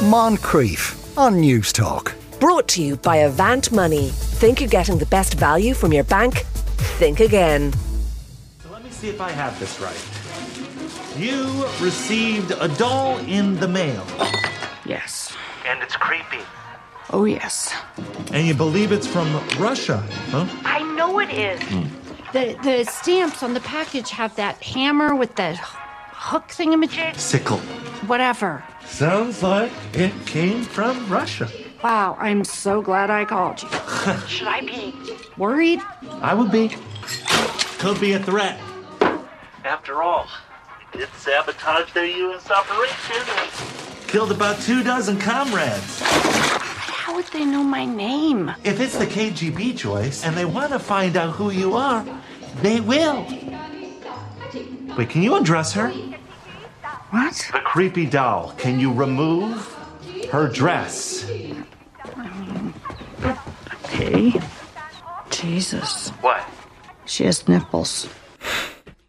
Moncrieff 0.00 1.18
on 1.18 1.40
News 1.40 1.74
Talk. 1.74 2.14
Brought 2.40 2.66
to 2.68 2.82
you 2.82 2.96
by 2.96 3.16
Avant 3.16 3.70
Money. 3.70 4.08
Think 4.08 4.58
you're 4.58 4.70
getting 4.70 4.96
the 4.96 5.04
best 5.04 5.34
value 5.34 5.74
from 5.74 5.92
your 5.92 6.04
bank? 6.04 6.38
Think 6.96 7.20
again. 7.20 7.74
So 8.62 8.70
let 8.72 8.82
me 8.82 8.88
see 8.90 9.10
if 9.10 9.20
I 9.20 9.30
have 9.30 9.60
this 9.60 9.78
right. 9.78 11.20
You 11.22 11.66
received 11.84 12.52
a 12.52 12.68
doll 12.78 13.18
in 13.18 13.60
the 13.60 13.68
mail. 13.68 14.02
Yes. 14.86 15.36
And 15.66 15.82
it's 15.82 15.96
creepy. 15.96 16.44
Oh, 17.10 17.26
yes. 17.26 17.74
And 18.32 18.46
you 18.46 18.54
believe 18.54 18.92
it's 18.92 19.06
from 19.06 19.30
Russia, 19.58 19.98
huh? 20.30 20.46
I 20.64 20.82
know 20.94 21.18
it 21.18 21.28
is. 21.28 21.60
Hmm. 21.60 21.82
The, 22.32 22.58
the 22.62 22.84
stamps 22.84 23.42
on 23.42 23.52
the 23.52 23.60
package 23.60 24.08
have 24.08 24.34
that 24.36 24.62
hammer 24.62 25.14
with 25.14 25.36
the 25.36 25.56
hook 25.60 26.48
thingamajig. 26.48 27.16
Sickle. 27.16 27.60
Whatever. 28.10 28.64
Sounds 28.86 29.40
like 29.40 29.70
it 29.92 30.12
came 30.26 30.64
from 30.64 31.08
Russia. 31.08 31.48
Wow, 31.84 32.16
I'm 32.18 32.42
so 32.42 32.82
glad 32.82 33.08
I 33.08 33.24
called 33.24 33.62
you. 33.62 33.68
Should 34.26 34.48
I 34.48 34.62
be 34.62 34.92
worried? 35.36 35.80
I 36.20 36.34
would 36.34 36.50
be. 36.50 36.74
Could 37.78 38.00
be 38.00 38.14
a 38.14 38.18
threat. 38.18 38.58
After 39.62 40.02
all, 40.02 40.26
it 40.92 40.98
did 40.98 41.08
sabotage 41.18 41.92
their 41.92 42.04
U.S. 42.04 42.50
operation 42.50 43.22
and 43.28 44.08
killed 44.08 44.32
about 44.32 44.60
two 44.60 44.82
dozen 44.82 45.16
comrades. 45.16 46.00
How 46.02 47.14
would 47.14 47.26
they 47.26 47.44
know 47.44 47.62
my 47.62 47.84
name? 47.84 48.52
If 48.64 48.80
it's 48.80 48.98
the 48.98 49.06
KGB, 49.06 49.76
Joyce, 49.76 50.24
and 50.24 50.36
they 50.36 50.46
want 50.46 50.72
to 50.72 50.80
find 50.80 51.16
out 51.16 51.36
who 51.36 51.52
you 51.52 51.74
are, 51.74 52.04
they 52.60 52.80
will. 52.80 53.24
Wait, 54.98 55.08
can 55.08 55.22
you 55.22 55.36
undress 55.36 55.72
her? 55.74 55.92
What? 57.10 57.50
The 57.52 57.58
creepy 57.60 58.06
doll. 58.06 58.54
Can 58.56 58.78
you 58.78 58.92
remove 58.92 59.66
her 60.30 60.48
dress? 60.48 61.28
Okay. 63.84 64.40
Jesus. 65.30 66.10
What? 66.20 66.48
She 67.06 67.24
has 67.24 67.46
nipples. 67.48 68.08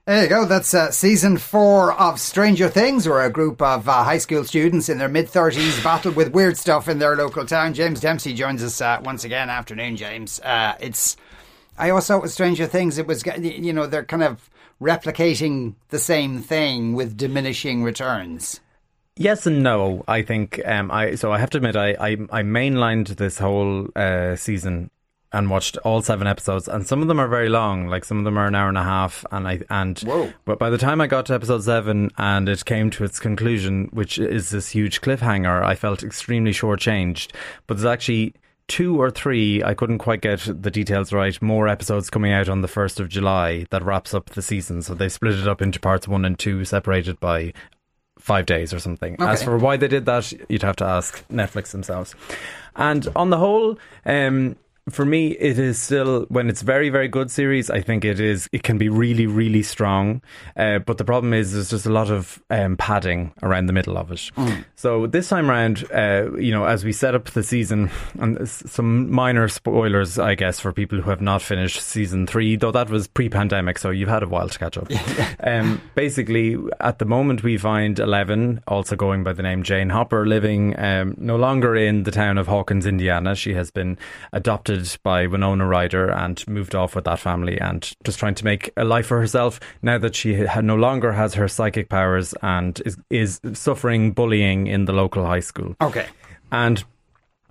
There 0.05 0.23
you 0.23 0.29
go. 0.29 0.45
That's 0.45 0.73
uh, 0.73 0.89
season 0.89 1.37
four 1.37 1.93
of 1.93 2.19
Stranger 2.19 2.67
Things, 2.67 3.07
where 3.07 3.21
a 3.21 3.29
group 3.29 3.61
of 3.61 3.87
uh, 3.87 4.03
high 4.03 4.17
school 4.17 4.43
students 4.43 4.89
in 4.89 4.97
their 4.97 5.07
mid 5.07 5.27
30s 5.27 5.83
battle 5.83 6.11
with 6.11 6.33
weird 6.33 6.57
stuff 6.57 6.89
in 6.89 6.97
their 6.97 7.15
local 7.15 7.45
town. 7.45 7.75
James 7.75 7.99
Dempsey 7.99 8.33
joins 8.33 8.63
us 8.63 8.81
uh, 8.81 8.99
once 9.03 9.23
again. 9.23 9.49
Afternoon, 9.51 9.95
James. 9.95 10.39
Uh, 10.39 10.73
it's. 10.79 11.17
I 11.77 11.91
also 11.91 12.19
with 12.19 12.31
Stranger 12.31 12.65
Things. 12.65 12.97
It 12.97 13.05
was 13.05 13.23
you 13.37 13.73
know 13.73 13.85
they're 13.85 14.03
kind 14.03 14.23
of 14.23 14.49
replicating 14.81 15.75
the 15.89 15.99
same 15.99 16.39
thing 16.39 16.93
with 16.93 17.15
diminishing 17.15 17.83
returns. 17.83 18.59
Yes 19.15 19.45
and 19.45 19.61
no. 19.61 20.03
I 20.07 20.23
think 20.23 20.59
um, 20.65 20.89
I 20.89 21.15
so 21.15 21.31
I 21.31 21.37
have 21.37 21.49
to 21.51 21.57
admit 21.57 21.75
I 21.75 21.89
I, 21.91 22.11
I 22.31 22.41
mainlined 22.43 23.15
this 23.17 23.37
whole 23.37 23.87
uh, 23.95 24.35
season 24.35 24.89
and 25.33 25.49
watched 25.49 25.77
all 25.77 26.01
seven 26.01 26.27
episodes, 26.27 26.67
and 26.67 26.85
some 26.85 27.01
of 27.01 27.07
them 27.07 27.19
are 27.19 27.27
very 27.27 27.47
long. 27.47 27.87
Like 27.87 28.03
some 28.03 28.17
of 28.17 28.25
them 28.25 28.37
are 28.37 28.47
an 28.47 28.55
hour 28.55 28.67
and 28.67 28.77
a 28.77 28.83
half, 28.83 29.23
and 29.31 29.47
I 29.47 29.61
and 29.69 29.99
Whoa. 29.99 30.33
but 30.45 30.59
by 30.59 30.69
the 30.69 30.77
time 30.77 30.99
I 30.99 31.07
got 31.07 31.25
to 31.27 31.33
episode 31.33 31.63
seven 31.63 32.09
and 32.17 32.49
it 32.49 32.65
came 32.65 32.89
to 32.91 33.03
its 33.03 33.19
conclusion, 33.19 33.89
which 33.91 34.17
is 34.17 34.49
this 34.49 34.69
huge 34.69 35.01
cliffhanger, 35.01 35.63
I 35.63 35.75
felt 35.75 36.03
extremely 36.03 36.51
shortchanged. 36.51 37.31
But 37.67 37.77
there's 37.77 37.85
actually 37.85 38.33
two 38.67 39.01
or 39.01 39.09
three, 39.11 39.63
I 39.63 39.73
couldn't 39.73 39.97
quite 39.97 40.21
get 40.21 40.39
the 40.47 40.71
details 40.71 41.11
right, 41.11 41.39
more 41.41 41.67
episodes 41.67 42.09
coming 42.09 42.31
out 42.31 42.49
on 42.49 42.61
the 42.61 42.67
1st 42.67 42.99
of 42.99 43.09
July 43.09 43.65
that 43.69 43.83
wraps 43.83 44.13
up 44.13 44.29
the 44.31 44.41
season. 44.41 44.81
So 44.81 44.93
they 44.93 45.09
split 45.09 45.35
it 45.35 45.47
up 45.47 45.61
into 45.61 45.79
parts 45.79 46.07
one 46.07 46.25
and 46.25 46.37
two, 46.37 46.63
separated 46.65 47.19
by 47.19 47.53
five 48.19 48.45
days 48.45 48.73
or 48.73 48.79
something. 48.79 49.15
Okay. 49.15 49.25
As 49.25 49.43
for 49.43 49.57
why 49.57 49.77
they 49.77 49.87
did 49.87 50.05
that, 50.05 50.31
you'd 50.49 50.63
have 50.63 50.75
to 50.77 50.85
ask 50.85 51.27
Netflix 51.27 51.71
themselves. 51.71 52.15
And 52.75 53.07
on 53.15 53.29
the 53.29 53.37
whole, 53.37 53.77
um, 54.05 54.55
for 54.89 55.05
me, 55.05 55.29
it 55.31 55.59
is 55.59 55.79
still 55.79 56.25
when 56.29 56.49
it's 56.49 56.61
very, 56.61 56.89
very 56.89 57.07
good 57.07 57.29
series. 57.29 57.69
I 57.69 57.81
think 57.81 58.03
it 58.03 58.19
is. 58.19 58.49
It 58.51 58.63
can 58.63 58.77
be 58.77 58.89
really, 58.89 59.27
really 59.27 59.61
strong. 59.61 60.21
Uh, 60.57 60.79
but 60.79 60.97
the 60.97 61.05
problem 61.05 61.33
is, 61.33 61.53
there's 61.53 61.69
just 61.69 61.85
a 61.85 61.91
lot 61.91 62.09
of 62.09 62.41
um, 62.49 62.77
padding 62.77 63.31
around 63.43 63.67
the 63.67 63.73
middle 63.73 63.97
of 63.97 64.11
it. 64.11 64.31
So 64.75 65.05
this 65.05 65.29
time 65.29 65.51
around, 65.51 65.85
uh, 65.93 66.35
you 66.37 66.51
know, 66.51 66.65
as 66.65 66.83
we 66.83 66.93
set 66.93 67.13
up 67.13 67.25
the 67.25 67.43
season, 67.43 67.91
and 68.19 68.49
some 68.49 69.11
minor 69.11 69.47
spoilers, 69.47 70.17
I 70.17 70.33
guess, 70.35 70.59
for 70.59 70.73
people 70.73 70.99
who 70.99 71.09
have 71.11 71.21
not 71.21 71.43
finished 71.43 71.81
season 71.81 72.25
three, 72.25 72.55
though 72.55 72.71
that 72.71 72.89
was 72.89 73.07
pre-pandemic, 73.07 73.77
so 73.77 73.91
you've 73.91 74.09
had 74.09 74.23
a 74.23 74.27
while 74.27 74.49
to 74.49 74.57
catch 74.57 74.77
up. 74.77 74.89
um, 75.43 75.79
basically, 75.93 76.57
at 76.79 76.97
the 76.97 77.05
moment, 77.05 77.43
we 77.43 77.57
find 77.57 77.99
Eleven, 77.99 78.61
also 78.67 78.95
going 78.95 79.23
by 79.23 79.33
the 79.33 79.43
name 79.43 79.61
Jane 79.61 79.89
Hopper, 79.89 80.25
living 80.25 80.77
um, 80.79 81.13
no 81.19 81.35
longer 81.35 81.75
in 81.75 82.03
the 82.03 82.11
town 82.11 82.39
of 82.39 82.47
Hawkins, 82.47 82.87
Indiana. 82.87 83.35
She 83.35 83.53
has 83.53 83.69
been 83.69 83.97
adopted 84.33 84.70
by 85.03 85.27
Winona 85.27 85.65
Ryder 85.65 86.09
and 86.09 86.45
moved 86.47 86.75
off 86.75 86.95
with 86.95 87.05
that 87.05 87.19
family 87.19 87.59
and 87.59 87.91
just 88.03 88.19
trying 88.19 88.35
to 88.35 88.45
make 88.45 88.71
a 88.77 88.83
life 88.83 89.07
for 89.07 89.19
herself 89.19 89.59
now 89.81 89.97
that 89.97 90.15
she 90.15 90.45
ha- 90.45 90.61
no 90.61 90.75
longer 90.75 91.11
has 91.13 91.33
her 91.35 91.47
psychic 91.47 91.89
powers 91.89 92.33
and 92.41 92.81
is, 92.85 92.97
is 93.09 93.39
suffering 93.53 94.11
bullying 94.11 94.67
in 94.67 94.85
the 94.85 94.93
local 94.93 95.25
high 95.25 95.39
school. 95.39 95.75
Okay. 95.81 96.07
And 96.51 96.83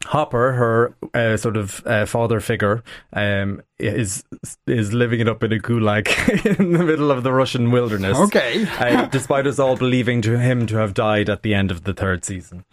Hopper, 0.06 0.52
her 0.52 0.94
uh, 1.12 1.36
sort 1.36 1.56
of 1.56 1.86
uh, 1.86 2.06
father 2.06 2.40
figure, 2.40 2.82
um, 3.12 3.62
is 3.78 4.24
is 4.66 4.94
living 4.94 5.20
it 5.20 5.28
up 5.28 5.42
in 5.42 5.52
a 5.52 5.58
gulag 5.58 6.08
in 6.58 6.72
the 6.72 6.84
middle 6.84 7.10
of 7.10 7.22
the 7.22 7.32
Russian 7.32 7.70
wilderness. 7.70 8.16
Okay. 8.16 8.64
uh, 8.78 9.06
despite 9.06 9.46
us 9.46 9.58
all 9.58 9.76
believing 9.76 10.22
to 10.22 10.38
him 10.38 10.66
to 10.68 10.76
have 10.76 10.94
died 10.94 11.28
at 11.28 11.42
the 11.42 11.54
end 11.54 11.70
of 11.70 11.84
the 11.84 11.92
third 11.92 12.24
season. 12.24 12.64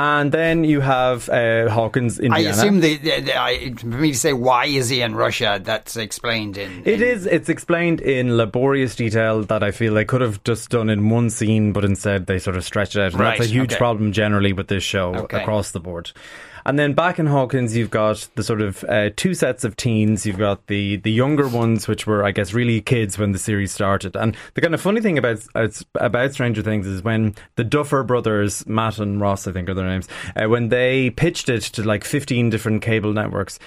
And 0.00 0.30
then 0.30 0.62
you 0.62 0.80
have 0.80 1.28
uh, 1.28 1.68
Hawkins, 1.68 2.20
in 2.20 2.32
I 2.32 2.38
assume 2.40 2.78
the, 2.80 2.96
the, 2.98 3.20
the 3.20 3.36
I, 3.40 3.74
for 3.74 3.86
me 3.86 4.12
to 4.12 4.18
say 4.18 4.32
why 4.32 4.66
is 4.66 4.88
he 4.88 5.00
in 5.00 5.16
Russia, 5.16 5.60
that's 5.62 5.96
explained 5.96 6.56
in. 6.56 6.82
It 6.84 7.02
in- 7.02 7.08
is. 7.08 7.26
It's 7.26 7.48
explained 7.48 8.00
in 8.00 8.36
laborious 8.36 8.94
detail 8.94 9.42
that 9.42 9.64
I 9.64 9.72
feel 9.72 9.94
they 9.94 10.04
could 10.04 10.20
have 10.20 10.42
just 10.44 10.70
done 10.70 10.88
in 10.88 11.08
one 11.10 11.30
scene, 11.30 11.72
but 11.72 11.84
instead 11.84 12.26
they 12.26 12.38
sort 12.38 12.56
of 12.56 12.64
stretch 12.64 12.94
it 12.94 13.00
out. 13.02 13.10
And 13.12 13.20
Right, 13.20 13.38
that's 13.38 13.50
a 13.50 13.52
huge 13.52 13.72
okay. 13.72 13.78
problem 13.78 14.12
generally 14.12 14.52
with 14.52 14.68
this 14.68 14.84
show 14.84 15.14
Okay. 15.16 15.42
across 15.42 15.72
the 15.72 15.80
board. 15.80 16.12
And 16.66 16.78
then 16.78 16.92
back 16.92 17.18
in 17.18 17.24
Hawkins, 17.24 17.74
you've 17.74 17.88
got 17.88 18.28
the 18.34 18.42
sort 18.42 18.60
of 18.60 18.84
uh, 18.84 19.08
two 19.16 19.32
sets 19.32 19.64
of 19.64 19.74
teens. 19.74 20.26
You've 20.26 20.36
got 20.36 20.66
the 20.66 20.96
the 20.96 21.10
younger 21.10 21.48
ones, 21.48 21.88
which 21.88 22.06
were, 22.06 22.22
I 22.22 22.30
guess, 22.30 22.52
really 22.52 22.82
kids 22.82 23.16
when 23.16 23.32
the 23.32 23.38
series 23.38 23.72
started. 23.72 24.14
And 24.16 24.36
the 24.52 24.60
kind 24.60 24.74
of 24.74 24.80
funny 24.80 25.00
thing 25.00 25.16
about 25.16 25.38
about 25.94 26.32
Stranger 26.32 26.60
Things 26.60 26.86
is 26.86 27.02
when 27.02 27.36
the 27.56 27.64
Duffer 27.64 28.02
brothers, 28.02 28.66
Matt 28.66 28.98
and 28.98 29.18
Ross, 29.18 29.46
I 29.46 29.52
think 29.52 29.70
are 29.70 29.74
their 29.74 29.87
names, 29.88 30.08
uh, 30.36 30.48
when 30.48 30.68
they 30.68 31.10
pitched 31.10 31.48
it 31.48 31.62
to 31.62 31.82
like 31.82 32.04
fifteen 32.04 32.50
different 32.50 32.82
cable 32.82 33.12
networks 33.12 33.58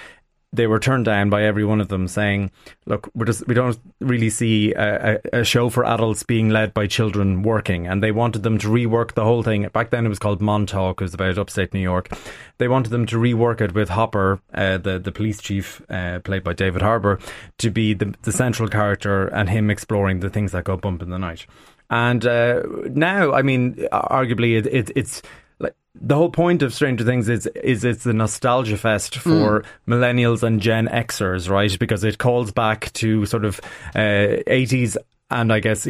they 0.53 0.67
were 0.67 0.79
turned 0.79 1.05
down 1.05 1.29
by 1.29 1.43
every 1.43 1.63
one 1.63 1.79
of 1.79 1.87
them, 1.87 2.07
saying, 2.07 2.51
"Look, 2.85 3.09
we're 3.15 3.25
just 3.25 3.47
we 3.47 3.53
don't 3.53 3.79
really 4.01 4.29
see 4.29 4.73
a, 4.73 5.19
a, 5.33 5.39
a 5.39 5.43
show 5.43 5.69
for 5.69 5.85
adults 5.85 6.23
being 6.23 6.49
led 6.49 6.73
by 6.73 6.87
children 6.87 7.41
working." 7.41 7.87
And 7.87 8.03
they 8.03 8.11
wanted 8.11 8.43
them 8.43 8.57
to 8.59 8.67
rework 8.67 9.13
the 9.13 9.23
whole 9.23 9.43
thing. 9.43 9.67
Back 9.69 9.91
then, 9.91 10.05
it 10.05 10.09
was 10.09 10.19
called 10.19 10.41
Montauk. 10.41 10.99
It 10.99 11.05
was 11.05 11.13
about 11.13 11.37
upstate 11.37 11.73
New 11.73 11.79
York. 11.79 12.09
They 12.57 12.67
wanted 12.67 12.89
them 12.89 13.05
to 13.07 13.15
rework 13.15 13.61
it 13.61 13.73
with 13.73 13.89
Hopper, 13.89 14.41
uh, 14.53 14.77
the 14.77 14.99
the 14.99 15.11
police 15.11 15.41
chief, 15.41 15.81
uh, 15.89 16.19
played 16.19 16.43
by 16.43 16.53
David 16.53 16.81
Harbour, 16.81 17.19
to 17.59 17.71
be 17.71 17.93
the 17.93 18.13
the 18.23 18.33
central 18.33 18.67
character 18.67 19.27
and 19.27 19.49
him 19.49 19.69
exploring 19.69 20.19
the 20.19 20.29
things 20.29 20.51
that 20.51 20.65
go 20.65 20.75
bump 20.75 21.01
in 21.01 21.09
the 21.09 21.19
night. 21.19 21.45
And 21.89 22.25
uh, 22.25 22.61
now, 22.89 23.33
I 23.33 23.41
mean, 23.41 23.75
arguably, 23.91 24.57
it, 24.57 24.65
it, 24.67 24.91
it's 24.95 25.21
like 25.61 25.75
the 25.95 26.15
whole 26.15 26.29
point 26.29 26.61
of 26.61 26.73
Stranger 26.73 27.03
Things 27.03 27.29
is 27.29 27.47
is 27.47 27.83
it's 27.83 28.05
a 28.05 28.13
nostalgia 28.13 28.77
fest 28.77 29.17
for 29.17 29.63
millennials 29.87 30.43
and 30.43 30.59
Gen 30.61 30.87
Xers, 30.87 31.49
right? 31.49 31.77
Because 31.77 32.03
it 32.03 32.17
calls 32.17 32.51
back 32.51 32.91
to 32.93 33.25
sort 33.25 33.45
of 33.45 33.59
uh, 33.95 34.41
80s 34.47 34.97
and 35.31 35.51
I 35.51 35.59
guess 35.59 35.87
uh, 35.87 35.89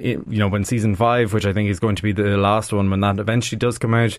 you 0.00 0.24
know 0.26 0.48
when 0.48 0.64
season 0.64 0.96
five, 0.96 1.32
which 1.32 1.46
I 1.46 1.52
think 1.52 1.68
is 1.70 1.78
going 1.78 1.96
to 1.96 2.02
be 2.02 2.12
the 2.12 2.36
last 2.36 2.72
one, 2.72 2.90
when 2.90 3.00
that 3.00 3.18
eventually 3.18 3.58
does 3.58 3.78
come 3.78 3.94
out. 3.94 4.18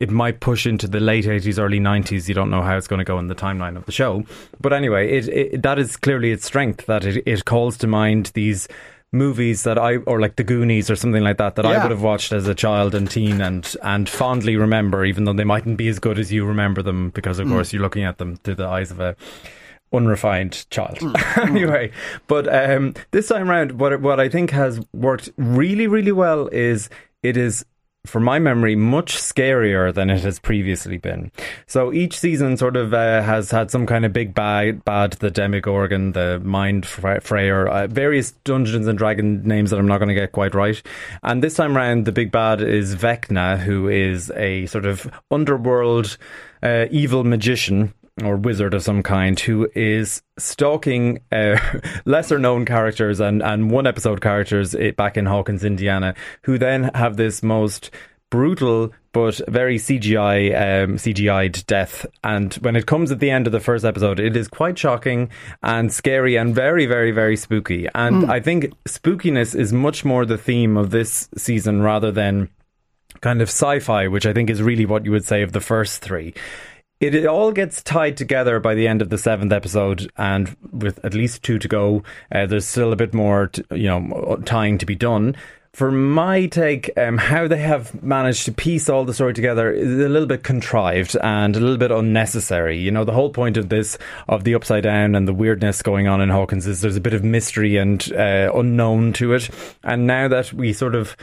It 0.00 0.12
might 0.12 0.38
push 0.38 0.64
into 0.64 0.86
the 0.86 1.00
late 1.00 1.24
80s, 1.24 1.58
early 1.58 1.80
90s. 1.80 2.28
You 2.28 2.34
don't 2.34 2.52
know 2.52 2.62
how 2.62 2.76
it's 2.76 2.86
going 2.86 3.00
to 3.00 3.04
go 3.04 3.18
in 3.18 3.26
the 3.26 3.34
timeline 3.34 3.76
of 3.76 3.84
the 3.84 3.90
show. 3.90 4.24
But 4.60 4.72
anyway, 4.72 5.10
it, 5.10 5.28
it 5.28 5.62
that 5.62 5.80
is 5.80 5.96
clearly 5.96 6.30
its 6.30 6.46
strength 6.46 6.86
that 6.86 7.04
it, 7.04 7.24
it 7.26 7.44
calls 7.44 7.76
to 7.78 7.88
mind 7.88 8.30
these 8.34 8.68
movies 9.12 9.62
that 9.62 9.78
I 9.78 9.96
or 9.96 10.20
like 10.20 10.36
the 10.36 10.44
Goonies 10.44 10.90
or 10.90 10.96
something 10.96 11.22
like 11.22 11.38
that 11.38 11.56
that 11.56 11.64
I 11.64 11.82
would 11.82 11.90
have 11.90 12.02
watched 12.02 12.32
as 12.32 12.46
a 12.46 12.54
child 12.54 12.94
and 12.94 13.10
teen 13.10 13.40
and 13.40 13.74
and 13.82 14.08
fondly 14.08 14.56
remember, 14.56 15.04
even 15.04 15.24
though 15.24 15.32
they 15.32 15.44
mightn't 15.44 15.78
be 15.78 15.88
as 15.88 15.98
good 15.98 16.18
as 16.18 16.32
you 16.32 16.44
remember 16.44 16.82
them 16.82 17.10
because 17.10 17.38
of 17.38 17.46
mm. 17.46 17.52
course 17.52 17.72
you're 17.72 17.82
looking 17.82 18.04
at 18.04 18.18
them 18.18 18.36
through 18.36 18.56
the 18.56 18.66
eyes 18.66 18.90
of 18.90 19.00
a 19.00 19.16
unrefined 19.92 20.68
child. 20.70 20.98
Mm. 20.98 21.14
Mm. 21.38 21.48
anyway, 21.48 21.92
but 22.26 22.52
um, 22.52 22.94
this 23.12 23.28
time 23.28 23.48
around, 23.50 23.72
what 23.72 24.00
what 24.00 24.18
I 24.20 24.28
think 24.28 24.50
has 24.50 24.80
worked 24.92 25.30
really 25.36 25.86
really 25.86 26.12
well 26.12 26.48
is 26.48 26.90
it 27.22 27.36
is 27.36 27.64
from 28.06 28.24
my 28.24 28.38
memory, 28.38 28.74
much 28.74 29.16
scarier 29.16 29.92
than 29.92 30.10
it 30.10 30.20
has 30.20 30.38
previously 30.38 30.96
been. 30.96 31.30
So 31.66 31.92
each 31.92 32.18
season 32.18 32.56
sort 32.56 32.76
of 32.76 32.94
uh, 32.94 33.22
has 33.22 33.50
had 33.50 33.70
some 33.70 33.86
kind 33.86 34.04
of 34.04 34.12
big 34.12 34.34
bad, 34.34 34.84
bad 34.84 35.12
the 35.14 35.30
Demogorgon, 35.30 36.12
the 36.12 36.40
Mind 36.42 36.84
Flayer, 36.84 37.68
uh, 37.68 37.86
various 37.86 38.32
Dungeons 38.44 38.86
and 38.86 38.98
Dragon 38.98 39.42
names 39.42 39.70
that 39.70 39.78
I'm 39.78 39.88
not 39.88 39.98
going 39.98 40.08
to 40.08 40.14
get 40.14 40.32
quite 40.32 40.54
right. 40.54 40.80
And 41.22 41.42
this 41.42 41.54
time 41.54 41.76
around, 41.76 42.04
the 42.04 42.12
big 42.12 42.32
bad 42.32 42.62
is 42.62 42.96
Vecna, 42.96 43.58
who 43.58 43.88
is 43.88 44.30
a 44.36 44.66
sort 44.66 44.86
of 44.86 45.10
underworld 45.30 46.16
uh, 46.62 46.86
evil 46.90 47.24
magician 47.24 47.92
or 48.24 48.36
wizard 48.36 48.74
of 48.74 48.82
some 48.82 49.02
kind 49.02 49.38
who 49.40 49.68
is 49.74 50.22
stalking 50.38 51.20
uh, 51.32 51.58
lesser 52.04 52.38
known 52.38 52.64
characters 52.64 53.20
and, 53.20 53.42
and 53.42 53.70
one 53.70 53.86
episode 53.86 54.20
characters 54.20 54.74
eh, 54.74 54.92
back 54.92 55.16
in 55.16 55.26
Hawkins, 55.26 55.64
Indiana, 55.64 56.14
who 56.42 56.58
then 56.58 56.90
have 56.94 57.16
this 57.16 57.42
most 57.42 57.90
brutal 58.30 58.92
but 59.12 59.40
very 59.48 59.78
CGI 59.78 60.84
um, 60.84 60.96
CGI'd 60.96 61.66
death. 61.66 62.06
And 62.22 62.54
when 62.54 62.76
it 62.76 62.86
comes 62.86 63.10
at 63.10 63.20
the 63.20 63.30
end 63.30 63.46
of 63.46 63.52
the 63.52 63.60
first 63.60 63.84
episode, 63.84 64.20
it 64.20 64.36
is 64.36 64.48
quite 64.48 64.78
shocking 64.78 65.30
and 65.62 65.92
scary 65.92 66.36
and 66.36 66.54
very, 66.54 66.86
very, 66.86 67.10
very 67.10 67.36
spooky. 67.36 67.88
And 67.94 68.24
mm. 68.24 68.30
I 68.30 68.40
think 68.40 68.72
spookiness 68.84 69.58
is 69.58 69.72
much 69.72 70.04
more 70.04 70.26
the 70.26 70.38
theme 70.38 70.76
of 70.76 70.90
this 70.90 71.28
season 71.36 71.82
rather 71.82 72.12
than 72.12 72.50
kind 73.20 73.40
of 73.40 73.48
sci-fi, 73.48 74.08
which 74.08 74.26
I 74.26 74.32
think 74.32 74.50
is 74.50 74.62
really 74.62 74.86
what 74.86 75.04
you 75.04 75.10
would 75.10 75.24
say 75.24 75.42
of 75.42 75.52
the 75.52 75.60
first 75.60 76.02
three 76.02 76.34
it, 77.00 77.26
all 77.26 77.52
gets 77.52 77.82
tied 77.82 78.16
together 78.16 78.60
by 78.60 78.74
the 78.74 78.88
end 78.88 79.02
of 79.02 79.10
the 79.10 79.18
seventh 79.18 79.52
episode, 79.52 80.10
and 80.16 80.56
with 80.72 81.04
at 81.04 81.14
least 81.14 81.42
two 81.42 81.58
to 81.58 81.68
go, 81.68 82.02
uh, 82.32 82.46
there's 82.46 82.66
still 82.66 82.92
a 82.92 82.96
bit 82.96 83.14
more, 83.14 83.48
to, 83.48 83.64
you 83.70 83.86
know, 83.86 84.40
tying 84.44 84.78
to 84.78 84.86
be 84.86 84.94
done. 84.94 85.36
For 85.74 85.92
my 85.92 86.46
take, 86.46 86.90
um, 86.96 87.18
how 87.18 87.46
they 87.46 87.58
have 87.58 88.02
managed 88.02 88.46
to 88.46 88.52
piece 88.52 88.88
all 88.88 89.04
the 89.04 89.14
story 89.14 89.32
together 89.32 89.70
is 89.70 90.00
a 90.00 90.08
little 90.08 90.26
bit 90.26 90.42
contrived 90.42 91.16
and 91.22 91.54
a 91.54 91.60
little 91.60 91.76
bit 91.76 91.92
unnecessary. 91.92 92.78
You 92.78 92.90
know, 92.90 93.04
the 93.04 93.12
whole 93.12 93.30
point 93.30 93.56
of 93.56 93.68
this, 93.68 93.96
of 94.26 94.42
the 94.42 94.56
upside 94.56 94.82
down 94.82 95.14
and 95.14 95.28
the 95.28 95.34
weirdness 95.34 95.82
going 95.82 96.08
on 96.08 96.20
in 96.20 96.30
Hawkins, 96.30 96.66
is 96.66 96.80
there's 96.80 96.96
a 96.96 97.00
bit 97.00 97.14
of 97.14 97.22
mystery 97.22 97.76
and 97.76 98.12
uh, 98.12 98.50
unknown 98.54 99.12
to 99.14 99.34
it. 99.34 99.50
And 99.84 100.06
now 100.06 100.26
that 100.26 100.52
we 100.52 100.72
sort 100.72 100.96
of 100.96 101.16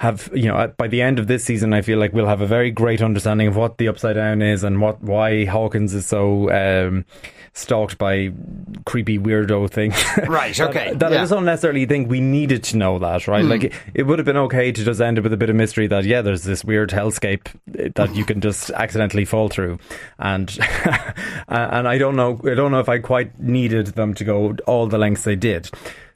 have 0.00 0.30
you 0.32 0.48
know 0.48 0.72
by 0.78 0.88
the 0.88 1.02
end 1.02 1.18
of 1.18 1.26
this 1.26 1.44
season 1.44 1.74
I 1.74 1.82
feel 1.82 1.98
like 1.98 2.14
we'll 2.14 2.26
have 2.26 2.40
a 2.40 2.46
very 2.46 2.70
great 2.70 3.02
understanding 3.02 3.46
of 3.48 3.54
what 3.54 3.76
the 3.76 3.86
upside 3.86 4.16
down 4.16 4.40
is 4.40 4.64
and 4.64 4.80
what 4.80 5.02
why 5.02 5.44
Hawkins 5.44 5.92
is 5.92 6.06
so 6.06 6.50
um, 6.50 7.04
stalked 7.52 7.98
by 7.98 8.32
creepy 8.86 9.18
weirdo 9.18 9.68
things 9.68 10.02
right 10.26 10.58
okay 10.58 10.88
that, 10.88 11.00
that 11.00 11.12
yeah. 11.12 11.18
I 11.18 11.20
just 11.20 11.32
don't 11.32 11.44
necessarily 11.44 11.84
think 11.84 12.08
we 12.08 12.22
needed 12.22 12.64
to 12.64 12.78
know 12.78 12.98
that 12.98 13.28
right 13.28 13.44
mm. 13.44 13.50
like 13.50 13.64
it, 13.64 13.74
it, 13.92 14.02
would 14.04 14.18
have 14.18 14.24
been 14.24 14.38
okay 14.38 14.72
to 14.72 14.84
just 14.84 15.02
end 15.02 15.18
it 15.18 15.20
with 15.20 15.34
a 15.34 15.36
bit 15.36 15.50
of 15.50 15.56
mystery 15.56 15.86
that 15.88 16.04
yeah 16.04 16.22
there's 16.22 16.44
this 16.44 16.64
weird 16.64 16.88
hellscape 16.88 17.48
that 17.66 18.16
you 18.16 18.24
can 18.24 18.40
just 18.48 18.70
accidentally 18.70 19.26
fall 19.26 19.50
through 19.50 19.78
and 20.18 20.58
and 21.48 21.86
I 21.86 21.98
don't 21.98 22.16
know 22.16 22.40
I 22.44 22.54
don't 22.54 22.72
know 22.72 22.80
if 22.80 22.88
I 22.88 23.00
quite 23.00 23.38
needed 23.38 23.88
them 23.88 24.14
to 24.14 24.24
go 24.24 24.56
all 24.66 24.86
the 24.86 24.96
lengths 24.96 25.24
they 25.24 25.36
did 25.36 25.68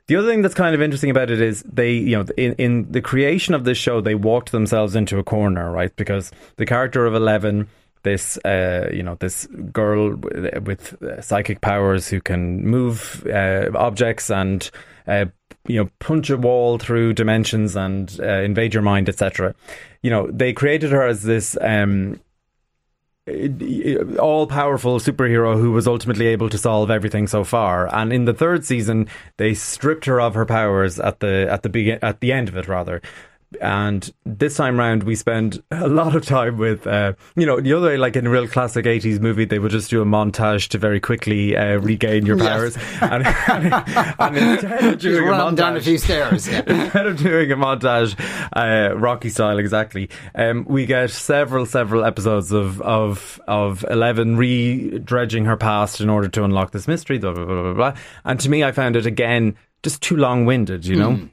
the 0.06 0.16
other 0.16 0.28
thing 0.28 0.42
that's 0.42 0.54
kind 0.54 0.74
of 0.74 0.82
interesting 0.82 1.10
about 1.10 1.30
it 1.30 1.40
is 1.40 1.62
they, 1.62 1.92
you 1.92 2.16
know, 2.16 2.26
in, 2.36 2.52
in 2.54 2.92
the 2.92 3.00
creation 3.00 3.54
of 3.54 3.64
this 3.64 3.78
show, 3.78 4.00
they 4.00 4.14
walked 4.14 4.52
themselves 4.52 4.94
into 4.94 5.18
a 5.18 5.24
corner, 5.24 5.70
right? 5.70 5.94
Because 5.96 6.30
the 6.56 6.66
character 6.66 7.06
of 7.06 7.14
Eleven, 7.14 7.68
this, 8.02 8.36
uh, 8.44 8.90
you 8.92 9.02
know, 9.02 9.16
this 9.16 9.46
girl 9.72 10.14
with 10.62 11.02
uh, 11.02 11.22
psychic 11.22 11.62
powers 11.62 12.08
who 12.08 12.20
can 12.20 12.66
move 12.66 13.26
uh, 13.26 13.70
objects 13.74 14.30
and, 14.30 14.70
uh, 15.06 15.24
you 15.66 15.82
know, 15.82 15.90
punch 16.00 16.28
a 16.28 16.36
wall 16.36 16.78
through 16.78 17.14
dimensions 17.14 17.74
and 17.74 18.20
uh, 18.20 18.42
invade 18.42 18.74
your 18.74 18.82
mind, 18.82 19.08
etc. 19.08 19.54
You 20.02 20.10
know, 20.10 20.30
they 20.30 20.52
created 20.52 20.90
her 20.90 21.06
as 21.06 21.22
this 21.22 21.56
um, 21.62 22.20
all 24.18 24.46
powerful 24.46 25.00
superhero 25.00 25.58
who 25.58 25.72
was 25.72 25.86
ultimately 25.86 26.26
able 26.26 26.50
to 26.50 26.58
solve 26.58 26.90
everything 26.90 27.26
so 27.26 27.42
far. 27.42 27.92
And 27.94 28.12
in 28.12 28.26
the 28.26 28.34
third 28.34 28.66
season, 28.66 29.08
they 29.38 29.54
stripped 29.54 30.04
her 30.04 30.20
of 30.20 30.34
her 30.34 30.44
powers 30.44 31.00
at 31.00 31.20
the 31.20 31.46
at 31.50 31.62
the 31.62 31.70
begin 31.70 31.98
at 32.02 32.20
the 32.20 32.32
end 32.32 32.48
of 32.48 32.56
it 32.56 32.68
rather 32.68 33.00
and 33.60 34.12
this 34.24 34.56
time 34.56 34.78
round 34.78 35.02
we 35.02 35.14
spend 35.14 35.62
a 35.70 35.88
lot 35.88 36.14
of 36.14 36.24
time 36.24 36.56
with 36.58 36.86
uh, 36.86 37.12
you 37.36 37.46
know 37.46 37.60
the 37.60 37.72
other 37.72 37.88
way 37.88 37.96
like 37.96 38.16
in 38.16 38.26
a 38.26 38.30
real 38.30 38.48
classic 38.48 38.84
80s 38.84 39.20
movie 39.20 39.44
they 39.44 39.58
would 39.58 39.70
just 39.70 39.90
do 39.90 40.02
a 40.02 40.04
montage 40.04 40.68
to 40.68 40.78
very 40.78 41.00
quickly 41.00 41.56
uh, 41.56 41.76
regain 41.76 42.26
your 42.26 42.38
powers 42.38 42.76
yes. 42.76 43.02
and, 43.02 43.26
and, 43.26 44.14
and, 44.18 44.36
instead 44.36 44.84
of 44.84 44.98
doing 44.98 45.28
a 45.28 45.32
montage 45.32 45.56
down 45.56 45.76
a 45.76 45.80
few 45.80 45.98
stairs 45.98 46.48
yeah. 46.48 46.62
instead 46.66 47.06
of 47.06 47.18
doing 47.18 47.50
a 47.50 47.56
montage 47.56 48.18
uh, 48.54 48.94
Rocky 48.96 49.30
style 49.30 49.58
exactly 49.58 50.08
um, 50.34 50.64
we 50.68 50.86
get 50.86 51.10
several 51.10 51.66
several 51.66 52.04
episodes 52.04 52.52
of 52.52 52.80
of 52.82 53.40
of 53.46 53.84
11 53.90 54.36
re-dredging 54.36 55.44
her 55.44 55.56
past 55.56 56.00
in 56.00 56.08
order 56.08 56.28
to 56.28 56.44
unlock 56.44 56.72
this 56.72 56.88
mystery 56.88 57.18
blah, 57.18 57.32
blah, 57.32 57.44
blah, 57.44 57.62
blah, 57.62 57.74
blah. 57.74 57.94
and 58.24 58.40
to 58.40 58.48
me 58.48 58.64
I 58.64 58.72
found 58.72 58.96
it 58.96 59.06
again 59.06 59.56
just 59.82 60.00
too 60.02 60.16
long-winded 60.16 60.86
you 60.86 60.96
know 60.96 61.12
mm. 61.12 61.30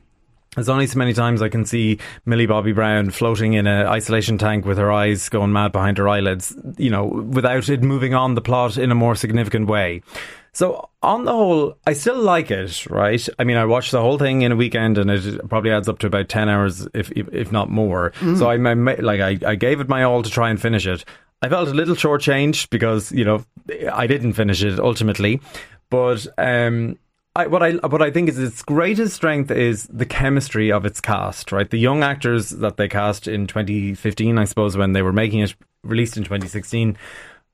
There's 0.55 0.67
only 0.67 0.85
so 0.85 0.99
many 0.99 1.13
times 1.13 1.41
I 1.41 1.47
can 1.47 1.63
see 1.63 1.97
Millie 2.25 2.45
Bobby 2.45 2.73
Brown 2.73 3.09
floating 3.11 3.53
in 3.53 3.67
an 3.67 3.87
isolation 3.87 4.37
tank 4.37 4.65
with 4.65 4.77
her 4.77 4.91
eyes 4.91 5.29
going 5.29 5.53
mad 5.53 5.71
behind 5.71 5.97
her 5.97 6.09
eyelids, 6.09 6.53
you 6.77 6.89
know, 6.89 7.05
without 7.05 7.69
it 7.69 7.81
moving 7.81 8.13
on 8.13 8.35
the 8.35 8.41
plot 8.41 8.77
in 8.77 8.91
a 8.91 8.95
more 8.95 9.15
significant 9.15 9.67
way. 9.67 10.01
So 10.51 10.89
on 11.01 11.23
the 11.23 11.31
whole, 11.31 11.77
I 11.87 11.93
still 11.93 12.21
like 12.21 12.51
it, 12.51 12.85
right? 12.87 13.25
I 13.39 13.45
mean, 13.45 13.55
I 13.55 13.63
watched 13.63 13.91
the 13.91 14.01
whole 14.01 14.17
thing 14.17 14.41
in 14.41 14.51
a 14.51 14.57
weekend, 14.57 14.97
and 14.97 15.09
it 15.09 15.47
probably 15.47 15.71
adds 15.71 15.87
up 15.87 15.99
to 15.99 16.07
about 16.07 16.27
ten 16.27 16.49
hours, 16.49 16.85
if 16.93 17.09
if, 17.13 17.29
if 17.33 17.51
not 17.53 17.69
more. 17.69 18.11
Mm. 18.19 18.37
So 18.37 18.49
I 18.49 18.57
like 18.57 19.21
I, 19.21 19.51
I 19.51 19.55
gave 19.55 19.79
it 19.79 19.87
my 19.87 20.03
all 20.03 20.21
to 20.21 20.29
try 20.29 20.49
and 20.49 20.61
finish 20.61 20.85
it. 20.85 21.05
I 21.41 21.47
felt 21.47 21.69
a 21.69 21.73
little 21.73 21.95
shortchanged 21.95 22.69
because 22.69 23.11
you 23.13 23.23
know 23.23 23.45
I 23.91 24.05
didn't 24.07 24.33
finish 24.33 24.61
it 24.61 24.79
ultimately, 24.79 25.39
but 25.89 26.27
um, 26.37 26.97
I, 27.33 27.47
what 27.47 27.63
I 27.63 27.71
what 27.71 28.01
I 28.01 28.11
think 28.11 28.27
is 28.27 28.37
its 28.37 28.61
greatest 28.61 29.15
strength 29.15 29.51
is 29.51 29.87
the 29.87 30.05
chemistry 30.05 30.69
of 30.69 30.85
its 30.85 30.99
cast, 30.99 31.53
right? 31.53 31.69
The 31.69 31.77
young 31.77 32.03
actors 32.03 32.49
that 32.49 32.75
they 32.75 32.89
cast 32.89 33.25
in 33.25 33.47
2015, 33.47 34.37
I 34.37 34.43
suppose, 34.43 34.75
when 34.75 34.91
they 34.91 35.01
were 35.01 35.13
making 35.13 35.39
it, 35.39 35.55
released 35.83 36.17
in 36.17 36.23
2016, 36.23 36.97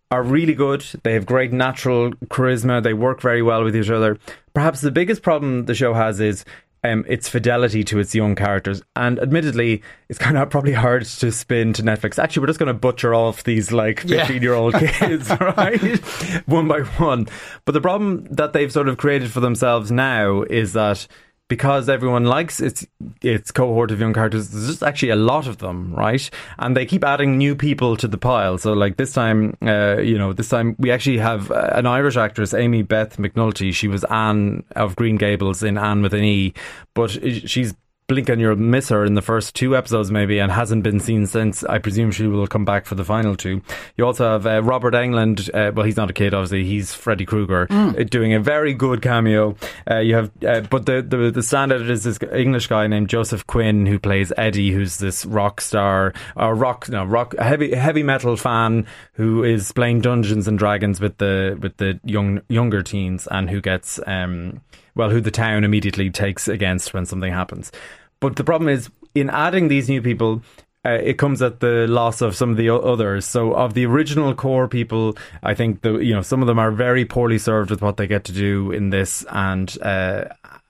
are 0.09 0.23
really 0.23 0.55
good. 0.55 0.83
They 1.03 1.13
have 1.13 1.27
great 1.27 1.53
natural 1.53 2.11
charisma. 2.25 2.81
They 2.81 2.93
work 2.93 3.21
very 3.21 3.43
well 3.43 3.63
with 3.63 3.75
each 3.75 3.91
other. 3.91 4.17
Perhaps 4.55 4.81
the 4.81 4.89
biggest 4.89 5.21
problem 5.21 5.65
the 5.65 5.75
show 5.75 5.93
has 5.93 6.19
is 6.19 6.43
um, 6.83 7.05
its 7.07 7.27
fidelity 7.27 7.83
to 7.85 7.99
its 7.99 8.13
young 8.13 8.35
characters. 8.35 8.81
And 8.95 9.19
admittedly, 9.19 9.81
it's 10.09 10.19
kind 10.19 10.37
of 10.37 10.49
probably 10.49 10.73
hard 10.73 11.05
to 11.05 11.31
spin 11.31 11.73
to 11.73 11.83
Netflix. 11.83 12.21
Actually, 12.21 12.41
we're 12.41 12.47
just 12.47 12.59
going 12.59 12.67
to 12.67 12.73
butcher 12.73 13.13
off 13.13 13.43
these 13.43 13.71
like 13.71 14.01
15 14.01 14.41
year 14.41 14.53
old 14.53 14.73
kids, 14.79 15.29
right? 15.39 15.97
one 16.45 16.67
by 16.67 16.81
one. 16.81 17.27
But 17.65 17.73
the 17.73 17.81
problem 17.81 18.25
that 18.31 18.53
they've 18.53 18.71
sort 18.71 18.89
of 18.89 18.97
created 18.97 19.31
for 19.31 19.39
themselves 19.39 19.91
now 19.91 20.43
is 20.43 20.73
that 20.73 21.07
because 21.47 21.87
everyone 21.87 22.25
likes 22.25 22.59
its 22.59 22.85
its 23.21 23.51
cohort 23.51 23.91
of 23.91 23.99
young 23.99 24.13
characters. 24.13 24.49
There's 24.49 24.67
just 24.67 24.83
actually 24.83 25.09
a 25.09 25.15
lot 25.15 25.47
of 25.47 25.59
them, 25.59 25.93
right? 25.93 26.29
And 26.59 26.75
they 26.75 26.85
keep 26.85 27.03
adding 27.03 27.37
new 27.37 27.55
people 27.55 27.95
to 27.97 28.07
the 28.07 28.17
pile. 28.17 28.57
So 28.57 28.73
like 28.73 28.97
this 28.97 29.13
time, 29.13 29.55
uh, 29.61 29.97
you 29.99 30.17
know, 30.17 30.33
this 30.33 30.49
time 30.49 30.75
we 30.77 30.91
actually 30.91 31.17
have 31.19 31.51
uh, 31.51 31.69
an 31.73 31.85
Irish 31.85 32.17
actress, 32.17 32.53
Amybeth 32.53 33.17
McNulty. 33.17 33.73
She 33.73 33.87
was 33.87 34.03
Anne 34.05 34.63
of 34.75 34.95
Green 34.95 35.15
Gables 35.15 35.63
in 35.63 35.77
Anne 35.77 36.01
with 36.01 36.13
an 36.13 36.23
E, 36.23 36.53
but 36.93 37.09
she's 37.09 37.73
blink 38.07 38.29
and 38.29 38.39
you'll 38.39 38.55
miss 38.55 38.87
her 38.87 39.03
in 39.03 39.15
the 39.15 39.21
first 39.21 39.53
two 39.53 39.75
episodes 39.75 40.09
maybe 40.09 40.39
and 40.39 40.49
hasn't 40.49 40.81
been 40.81 40.97
seen 40.97 41.27
since. 41.27 41.65
I 41.65 41.77
presume 41.77 42.11
she 42.11 42.25
will 42.25 42.47
come 42.47 42.63
back 42.63 42.85
for 42.85 42.95
the 42.95 43.03
final 43.03 43.35
two. 43.35 43.61
You 43.97 44.05
also 44.05 44.23
have 44.31 44.47
uh, 44.47 44.63
Robert 44.63 44.93
Englund 44.93 45.49
uh, 45.53 45.73
well 45.73 45.85
he's 45.85 45.97
not 45.97 46.09
a 46.09 46.13
kid 46.13 46.33
obviously. 46.33 46.63
He's 46.63 46.93
Freddy 46.93 47.25
Krueger 47.25 47.67
mm. 47.67 48.09
doing 48.09 48.33
a 48.33 48.39
very 48.39 48.73
good 48.73 49.01
cameo. 49.01 49.57
Uh, 49.91 49.97
you 49.97 50.15
have 50.15 50.31
uh, 50.45 50.61
but 50.61 50.85
the, 50.85 51.01
the 51.01 51.31
the 51.31 51.41
standout 51.41 51.89
is 51.89 52.05
this 52.05 52.17
English 52.31 52.67
guy 52.67 52.87
named 52.87 53.09
Joseph 53.09 53.45
Quinn 53.45 53.85
who 53.85 53.99
plays 53.99 54.31
Eddie 54.37 54.71
who's 54.71 54.99
this 54.99 55.25
rock 55.25 55.59
star 55.59 56.13
or 56.37 56.55
rock 56.55 56.87
no 56.87 57.03
rock 57.03 57.35
heavy 57.37 57.75
heavy 57.75 58.03
metal 58.03 58.37
fan 58.37 58.87
who 59.13 59.43
is 59.43 59.73
playing 59.73 59.99
Dungeons 59.99 60.47
and 60.47 60.57
Dragons 60.57 61.01
with 61.01 61.17
the 61.17 61.59
with 61.61 61.75
the 61.75 61.99
young 62.05 62.41
younger 62.47 62.83
teens 62.83 63.27
and 63.29 63.49
who 63.49 63.59
gets 63.59 63.99
um 64.07 64.61
well, 64.97 65.09
who 65.09 65.21
the 65.21 65.31
town 65.31 65.63
immediately 65.63 66.09
takes 66.09 66.47
against 66.47 66.93
when 66.93 67.05
something 67.05 67.31
happens. 67.31 67.71
But 68.19 68.35
the 68.35 68.43
problem 68.43 68.69
is, 68.69 68.89
in 69.13 69.29
adding 69.29 69.67
these 69.67 69.87
new 69.87 70.01
people, 70.01 70.41
uh, 70.85 70.89
it 70.89 71.17
comes 71.17 71.41
at 71.41 71.59
the 71.59 71.85
loss 71.87 72.21
of 72.21 72.35
some 72.35 72.51
of 72.51 72.57
the 72.57 72.69
others. 72.69 73.25
So 73.25 73.53
of 73.53 73.73
the 73.73 73.85
original 73.85 74.33
core 74.33 74.67
people, 74.67 75.17
I 75.43 75.53
think 75.53 75.81
the 75.81 75.97
you 75.99 76.13
know 76.13 76.21
some 76.21 76.41
of 76.41 76.47
them 76.47 76.59
are 76.59 76.71
very 76.71 77.05
poorly 77.05 77.37
served 77.37 77.69
with 77.69 77.81
what 77.81 77.97
they 77.97 78.07
get 78.07 78.23
to 78.25 78.31
do 78.31 78.71
in 78.71 78.89
this, 78.89 79.25
and 79.29 79.75
uh, 79.81 80.25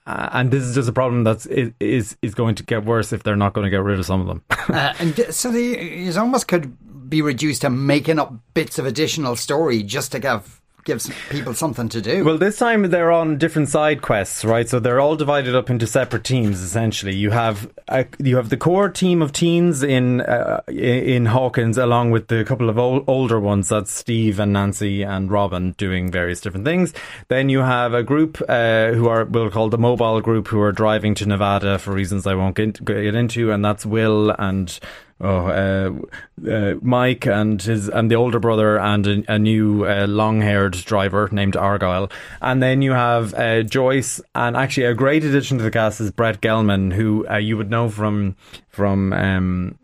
and 0.06 0.50
this 0.50 0.64
is 0.64 0.74
just 0.74 0.88
a 0.88 0.92
problem 0.92 1.24
that 1.24 1.46
is 1.80 2.16
is 2.22 2.34
going 2.34 2.54
to 2.56 2.62
get 2.62 2.84
worse 2.84 3.12
if 3.12 3.22
they're 3.22 3.36
not 3.36 3.52
going 3.52 3.64
to 3.64 3.70
get 3.70 3.82
rid 3.82 3.98
of 3.98 4.06
some 4.06 4.20
of 4.20 4.26
them. 4.26 4.42
uh, 4.74 4.94
and 4.98 5.34
so 5.34 5.52
the, 5.52 5.74
it 5.74 6.16
almost 6.16 6.48
could 6.48 6.76
be 7.08 7.22
reduced 7.22 7.62
to 7.62 7.70
making 7.70 8.18
up 8.18 8.34
bits 8.54 8.78
of 8.78 8.86
additional 8.86 9.36
story 9.36 9.82
just 9.82 10.12
to 10.12 10.18
give 10.18 10.60
gives 10.84 11.10
people 11.28 11.54
something 11.54 11.88
to 11.90 12.00
do. 12.00 12.24
Well, 12.24 12.38
this 12.38 12.58
time 12.58 12.82
they're 12.90 13.12
on 13.12 13.38
different 13.38 13.68
side 13.68 14.00
quests, 14.02 14.44
right? 14.44 14.68
So 14.68 14.80
they're 14.80 15.00
all 15.00 15.16
divided 15.16 15.54
up 15.54 15.70
into 15.70 15.86
separate 15.86 16.24
teams. 16.24 16.62
Essentially, 16.62 17.14
you 17.14 17.30
have 17.30 17.70
a, 17.88 18.06
you 18.18 18.36
have 18.36 18.48
the 18.48 18.56
core 18.56 18.88
team 18.88 19.20
of 19.20 19.32
teens 19.32 19.82
in 19.82 20.22
uh, 20.22 20.62
in 20.68 21.26
Hawkins, 21.26 21.76
along 21.78 22.10
with 22.10 22.28
the 22.28 22.44
couple 22.44 22.70
of 22.70 22.78
old, 22.78 23.04
older 23.06 23.38
ones. 23.38 23.68
That's 23.68 23.90
Steve 23.90 24.40
and 24.40 24.52
Nancy 24.52 25.02
and 25.02 25.30
Robin 25.30 25.72
doing 25.72 26.10
various 26.10 26.40
different 26.40 26.64
things. 26.64 26.94
Then 27.28 27.48
you 27.48 27.60
have 27.60 27.92
a 27.94 28.02
group 28.02 28.40
uh, 28.48 28.92
who 28.92 29.08
are 29.08 29.24
we'll 29.24 29.50
call 29.50 29.68
the 29.68 29.78
mobile 29.78 30.20
group 30.20 30.48
who 30.48 30.60
are 30.60 30.72
driving 30.72 31.14
to 31.16 31.26
Nevada 31.26 31.78
for 31.78 31.92
reasons 31.92 32.26
I 32.26 32.34
won't 32.34 32.56
get, 32.56 32.84
get 32.84 33.14
into, 33.14 33.52
and 33.52 33.64
that's 33.64 33.84
Will 33.84 34.30
and 34.30 34.78
oh, 35.20 35.46
uh, 35.46 36.48
uh, 36.48 36.74
Mike 36.82 37.26
and 37.26 37.60
his 37.60 37.88
and 37.88 38.10
the 38.10 38.14
older 38.14 38.38
brother 38.38 38.78
and 38.78 39.06
a, 39.06 39.32
a 39.34 39.38
new 39.38 39.84
uh, 39.84 40.06
long-haired 40.06 40.72
driver 40.72 41.28
named 41.32 41.56
Argyle, 41.56 42.10
and 42.40 42.62
then 42.62 42.82
you 42.82 42.92
have 42.92 43.34
uh, 43.34 43.62
Joyce, 43.62 44.20
and 44.34 44.56
actually 44.56 44.86
a 44.86 44.94
great 44.94 45.24
addition 45.24 45.58
to 45.58 45.64
the 45.64 45.70
cast 45.70 46.00
is 46.00 46.10
Brett 46.10 46.40
Gelman, 46.40 46.92
who 46.92 47.28
you 47.38 47.56
would 47.56 47.70
know 47.70 47.88
from 47.88 48.36
from. 48.68 49.12
Um, 49.12 49.78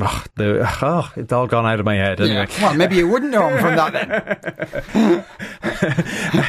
Oh, 0.00 0.24
the, 0.36 0.78
oh, 0.82 1.10
it's 1.16 1.32
all 1.32 1.46
gone 1.48 1.66
out 1.66 1.80
of 1.80 1.86
my 1.86 1.96
head. 1.96 2.20
Anyway, 2.20 2.46
yeah. 2.48 2.62
well, 2.62 2.74
maybe 2.74 2.96
you 2.96 3.08
wouldn't 3.08 3.32
know 3.32 3.48
him 3.48 3.58
from 3.60 3.76
that 3.76 3.92
then. 4.94 5.24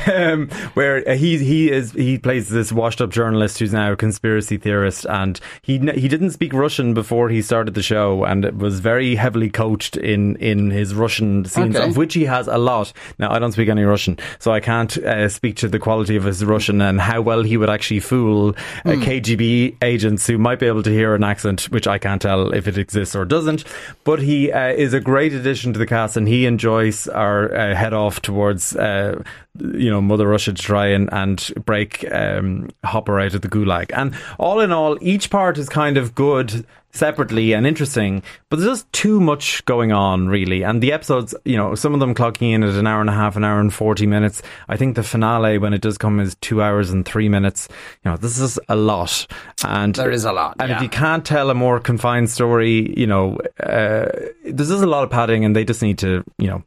um, 0.31 0.49
where 0.73 1.15
he 1.15 1.37
he 1.39 1.71
is 1.71 1.91
he 1.93 2.17
plays 2.17 2.49
this 2.49 2.71
washed 2.71 3.01
up 3.01 3.09
journalist 3.09 3.59
who's 3.59 3.73
now 3.73 3.91
a 3.91 3.95
conspiracy 3.95 4.57
theorist, 4.57 5.05
and 5.09 5.39
he 5.61 5.77
he 5.79 6.07
didn't 6.07 6.31
speak 6.31 6.53
Russian 6.53 6.93
before 6.93 7.29
he 7.29 7.41
started 7.41 7.73
the 7.73 7.81
show, 7.81 8.23
and 8.23 8.45
it 8.45 8.57
was 8.57 8.79
very 8.79 9.15
heavily 9.15 9.49
coached 9.49 9.97
in 9.97 10.35
in 10.37 10.69
his 10.69 10.93
Russian 10.93 11.45
scenes, 11.45 11.75
Okay. 11.75 11.89
of 11.89 11.97
which 11.97 12.13
he 12.13 12.25
has 12.25 12.47
a 12.47 12.57
lot. 12.57 12.93
Now 13.17 13.31
I 13.31 13.39
don't 13.39 13.51
speak 13.51 13.69
any 13.69 13.83
Russian, 13.83 14.19
so 14.39 14.51
I 14.51 14.59
can't 14.59 14.95
uh, 14.97 15.29
speak 15.29 15.55
to 15.57 15.67
the 15.67 15.79
quality 15.79 16.15
of 16.15 16.23
his 16.25 16.43
Russian 16.45 16.81
and 16.81 17.01
how 17.01 17.21
well 17.21 17.43
he 17.43 17.57
would 17.57 17.69
actually 17.69 18.01
fool 18.01 18.49
uh, 18.85 18.91
KGB 18.91 19.77
agents 19.81 20.27
who 20.27 20.37
might 20.37 20.59
be 20.59 20.67
able 20.67 20.83
to 20.83 20.91
hear 20.91 21.15
an 21.15 21.23
accent, 21.23 21.63
which 21.71 21.87
I 21.87 21.97
can't 21.97 22.21
tell 22.21 22.53
if 22.53 22.67
it 22.67 22.77
exists 22.77 23.15
or 23.15 23.25
doesn't. 23.31 23.63
But 24.03 24.21
he 24.21 24.51
uh, 24.51 24.73
is 24.73 24.93
a 24.93 24.99
great 24.99 25.33
addition 25.33 25.73
to 25.73 25.79
the 25.79 25.87
cast, 25.87 26.17
and 26.17 26.27
he 26.27 26.45
and 26.45 26.59
Joyce 26.59 27.07
are 27.07 27.51
uh, 27.55 27.73
head 27.73 27.93
off 27.93 28.21
towards. 28.21 28.75
Uh, 28.75 29.23
you 29.59 29.89
know, 29.89 29.99
Mother 29.99 30.27
Russia 30.27 30.53
to 30.53 30.61
try 30.61 30.87
and, 30.87 31.09
and 31.11 31.51
break 31.65 32.09
um, 32.09 32.69
Hopper 32.85 33.19
out 33.19 33.33
of 33.33 33.41
the 33.41 33.49
gulag. 33.49 33.91
And 33.93 34.15
all 34.39 34.61
in 34.61 34.71
all, 34.71 34.97
each 35.01 35.29
part 35.29 35.57
is 35.57 35.67
kind 35.67 35.97
of 35.97 36.15
good 36.15 36.65
separately 36.93 37.53
and 37.53 37.65
interesting, 37.65 38.23
but 38.49 38.59
there's 38.59 38.79
just 38.79 38.93
too 38.93 39.19
much 39.19 39.63
going 39.65 39.91
on, 39.91 40.27
really. 40.27 40.63
And 40.63 40.81
the 40.81 40.91
episodes, 40.91 41.33
you 41.45 41.57
know, 41.57 41.75
some 41.75 41.93
of 41.93 41.99
them 41.99 42.13
clocking 42.13 42.53
in 42.53 42.63
at 42.63 42.75
an 42.75 42.87
hour 42.87 43.01
and 43.01 43.09
a 43.09 43.13
half, 43.13 43.35
an 43.35 43.43
hour 43.43 43.59
and 43.59 43.73
40 43.73 44.05
minutes. 44.07 44.41
I 44.67 44.77
think 44.77 44.95
the 44.95 45.03
finale, 45.03 45.57
when 45.57 45.73
it 45.73 45.81
does 45.81 45.97
come, 45.97 46.19
is 46.19 46.35
two 46.41 46.61
hours 46.61 46.89
and 46.91 47.05
three 47.05 47.29
minutes. 47.29 47.67
You 48.03 48.11
know, 48.11 48.17
this 48.17 48.39
is 48.39 48.59
a 48.69 48.75
lot. 48.75 49.27
And 49.63 49.95
There 49.95 50.11
is 50.11 50.25
a 50.25 50.31
lot, 50.31 50.57
And 50.59 50.71
if 50.71 50.81
you 50.81 50.89
can't 50.89 51.25
tell 51.25 51.49
a 51.49 51.55
more 51.55 51.79
confined 51.79 52.29
story, 52.29 52.93
you 52.97 53.07
know, 53.07 53.37
uh, 53.61 54.09
there's 54.43 54.69
just 54.69 54.83
a 54.83 54.87
lot 54.87 55.03
of 55.03 55.09
padding 55.09 55.45
and 55.45 55.55
they 55.55 55.63
just 55.63 55.81
need 55.81 55.97
to, 55.99 56.23
you 56.37 56.47
know, 56.47 56.63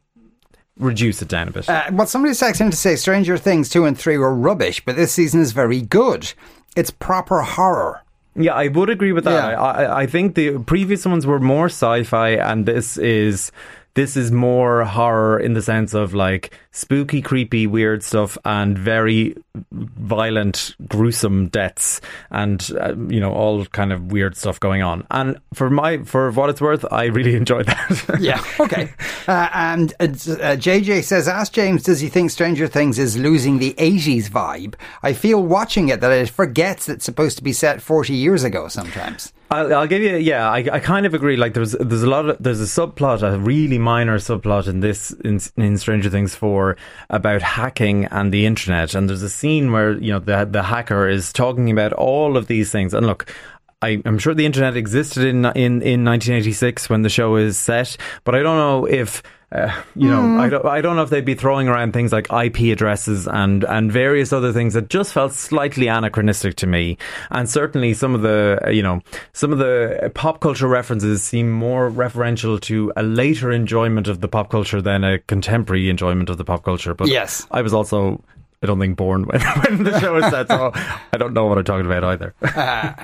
reduce 0.77 1.21
it 1.21 1.27
down 1.29 1.47
a 1.47 1.51
bit. 1.51 1.69
Uh, 1.69 1.83
well, 1.93 2.07
somebody's 2.07 2.39
texting 2.39 2.69
to 2.69 2.77
say 2.77 2.95
Stranger 2.95 3.37
Things 3.37 3.69
2 3.69 3.85
and 3.85 3.97
3 3.97 4.17
were 4.17 4.33
rubbish, 4.35 4.83
but 4.83 4.95
this 4.95 5.11
season 5.11 5.39
is 5.39 5.51
very 5.53 5.81
good. 5.81 6.33
It's 6.75 6.91
proper 6.91 7.41
horror. 7.41 8.01
Yeah, 8.35 8.53
I 8.53 8.67
would 8.67 8.89
agree 8.89 9.11
with 9.13 9.23
that. 9.23 9.51
Yeah. 9.51 9.61
I, 9.61 9.83
I- 9.83 10.01
I 10.01 10.05
think 10.07 10.35
the 10.35 10.59
previous 10.59 11.05
ones 11.05 11.25
were 11.25 11.39
more 11.39 11.67
sci-fi, 11.67 12.31
and 12.31 12.65
this 12.65 12.97
is 12.97 13.51
this 13.95 14.15
is 14.15 14.31
more 14.31 14.83
horror 14.83 15.39
in 15.39 15.53
the 15.53 15.61
sense 15.61 15.93
of 15.93 16.13
like 16.13 16.57
spooky, 16.71 17.21
creepy, 17.21 17.65
weird 17.65 18.03
stuff, 18.03 18.37
and 18.43 18.77
very 18.77 19.35
violent, 19.71 20.75
gruesome 20.87 21.47
deaths, 21.47 22.01
and 22.29 22.71
uh, 22.79 22.93
you 23.07 23.19
know 23.19 23.31
all 23.31 23.65
kind 23.65 23.93
of 23.93 24.11
weird 24.11 24.35
stuff 24.35 24.59
going 24.59 24.83
on. 24.83 25.07
And 25.09 25.39
for 25.53 25.69
my 25.69 25.99
for 25.99 26.31
what 26.31 26.49
it's 26.49 26.61
worth, 26.61 26.85
I 26.91 27.05
really 27.05 27.35
enjoyed 27.43 27.67
that. 27.67 28.17
Yeah, 28.19 28.43
okay. 28.59 28.93
uh, 29.27 29.49
and 29.53 29.93
uh, 29.99 30.03
uh, 30.03 30.07
JJ 30.57 31.03
says, 31.03 31.27
Ask 31.27 31.53
James, 31.53 31.83
does 31.83 32.01
he 32.01 32.09
think 32.09 32.31
Stranger 32.31 32.67
Things 32.67 32.99
is 32.99 33.17
losing 33.17 33.59
the 33.59 33.73
80s 33.75 34.29
vibe? 34.29 34.75
I 35.03 35.13
feel 35.13 35.41
watching 35.41 35.89
it 35.89 36.01
that 36.01 36.11
it 36.11 36.29
forgets 36.29 36.89
it's 36.89 37.05
supposed 37.05 37.37
to 37.37 37.43
be 37.43 37.53
set 37.53 37.81
40 37.81 38.13
years 38.13 38.43
ago 38.43 38.67
sometimes. 38.67 39.31
I'll, 39.51 39.73
I'll 39.75 39.87
give 39.87 40.01
you, 40.01 40.15
yeah, 40.17 40.49
I, 40.49 40.57
I 40.71 40.79
kind 40.79 41.05
of 41.05 41.13
agree. 41.13 41.37
Like, 41.37 41.53
there's 41.53 41.73
there's 41.73 42.03
a 42.03 42.09
lot 42.09 42.27
of 42.27 42.37
there's 42.39 42.61
a 42.61 42.63
subplot, 42.63 43.21
a 43.21 43.37
really 43.37 43.77
minor 43.77 44.17
subplot 44.17 44.67
in 44.67 44.79
this 44.79 45.11
in, 45.23 45.39
in 45.55 45.77
Stranger 45.77 46.09
Things 46.09 46.35
four 46.35 46.77
about 47.09 47.41
hacking 47.41 48.05
and 48.05 48.33
the 48.33 48.45
internet, 48.45 48.95
and 48.95 49.07
there's 49.07 49.21
a 49.21 49.29
scene 49.29 49.71
where 49.71 49.93
you 49.93 50.11
know 50.11 50.19
the 50.19 50.45
the 50.45 50.63
hacker 50.63 51.07
is 51.07 51.31
talking 51.31 51.69
about 51.69 51.93
all 51.93 52.37
of 52.37 52.47
these 52.47 52.71
things. 52.71 52.93
And 52.93 53.05
look, 53.05 53.31
I, 53.81 54.01
I'm 54.03 54.17
sure 54.17 54.33
the 54.33 54.47
internet 54.47 54.75
existed 54.75 55.23
in 55.23 55.45
in 55.45 55.81
in 55.83 56.03
1986 56.03 56.89
when 56.89 57.03
the 57.03 57.09
show 57.09 57.35
is 57.35 57.57
set, 57.57 57.97
but 58.23 58.35
I 58.35 58.39
don't 58.39 58.57
know 58.57 58.85
if. 58.85 59.21
Uh, 59.51 59.71
you 59.95 60.09
know, 60.09 60.39
I 60.39 60.49
don't. 60.49 60.65
I 60.65 60.81
don't 60.81 60.95
know 60.95 61.03
if 61.03 61.09
they'd 61.11 61.23
be 61.23 61.35
throwing 61.35 61.67
around 61.67 61.93
things 61.93 62.11
like 62.11 62.27
IP 62.33 62.73
addresses 62.73 63.27
and 63.27 63.63
and 63.63 63.91
various 63.91 64.33
other 64.33 64.51
things 64.51 64.73
that 64.73 64.89
just 64.89 65.13
felt 65.13 65.33
slightly 65.33 65.87
anachronistic 65.87 66.55
to 66.57 66.67
me. 66.67 66.97
And 67.29 67.47
certainly 67.49 67.93
some 67.93 68.15
of 68.15 68.21
the, 68.21 68.59
uh, 68.65 68.69
you 68.69 68.81
know, 68.81 69.01
some 69.33 69.53
of 69.53 69.59
the 69.59 70.11
pop 70.15 70.39
culture 70.41 70.67
references 70.67 71.21
seem 71.23 71.51
more 71.51 71.91
referential 71.91 72.59
to 72.61 72.91
a 72.97 73.03
later 73.03 73.51
enjoyment 73.51 74.07
of 74.07 74.21
the 74.21 74.27
pop 74.27 74.49
culture 74.49 74.81
than 74.81 75.03
a 75.03 75.19
contemporary 75.19 75.89
enjoyment 75.89 76.29
of 76.29 76.37
the 76.37 76.43
pop 76.45 76.63
culture. 76.63 76.93
But 76.93 77.07
Yes. 77.07 77.45
I 77.51 77.61
was 77.61 77.73
also. 77.73 78.23
I 78.63 78.67
don't 78.67 78.79
think 78.79 78.97
born 78.97 79.25
when, 79.25 79.41
when 79.69 79.83
the 79.83 79.99
show 79.99 80.13
was 80.15 80.25
set, 80.25 80.47
so 80.47 80.71
I 80.73 81.17
don't 81.17 81.33
know 81.33 81.45
what 81.45 81.59
I'm 81.59 81.65
talking 81.65 81.85
about 81.85 82.03
either. 82.03 82.33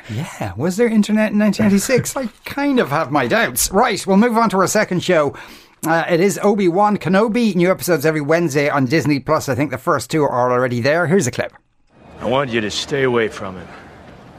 Yeah, 0.10 0.54
was 0.56 0.78
there 0.78 0.88
internet 0.88 1.34
in 1.34 1.40
1986? 1.40 2.16
I 2.18 2.28
kind 2.46 2.80
of 2.80 2.90
have 2.90 3.12
my 3.12 3.28
doubts. 3.28 3.70
Right, 3.70 4.06
we'll 4.08 4.18
move 4.18 4.38
on 4.38 4.50
to 4.52 4.58
our 4.58 4.68
second 4.68 5.04
show. 5.04 5.36
Uh, 5.86 6.06
it 6.08 6.20
is 6.20 6.40
Obi 6.44 6.68
Wan 6.68 6.96
Kenobi. 6.96 7.56
New 7.56 7.72
episodes 7.72 8.06
every 8.06 8.22
Wednesday 8.22 8.70
on 8.70 8.86
Disney 8.86 9.20
Plus. 9.20 9.50
I 9.50 9.56
think 9.56 9.72
the 9.72 9.80
first 9.80 10.12
two 10.12 10.22
are 10.22 10.52
already 10.52 10.80
there. 10.80 11.08
Here's 11.08 11.26
a 11.26 11.32
clip. 11.32 11.54
I 12.20 12.26
want 12.26 12.52
you 12.52 12.62
to 12.62 12.70
stay 12.70 13.02
away 13.02 13.30
from 13.30 13.58
him. 13.58 13.68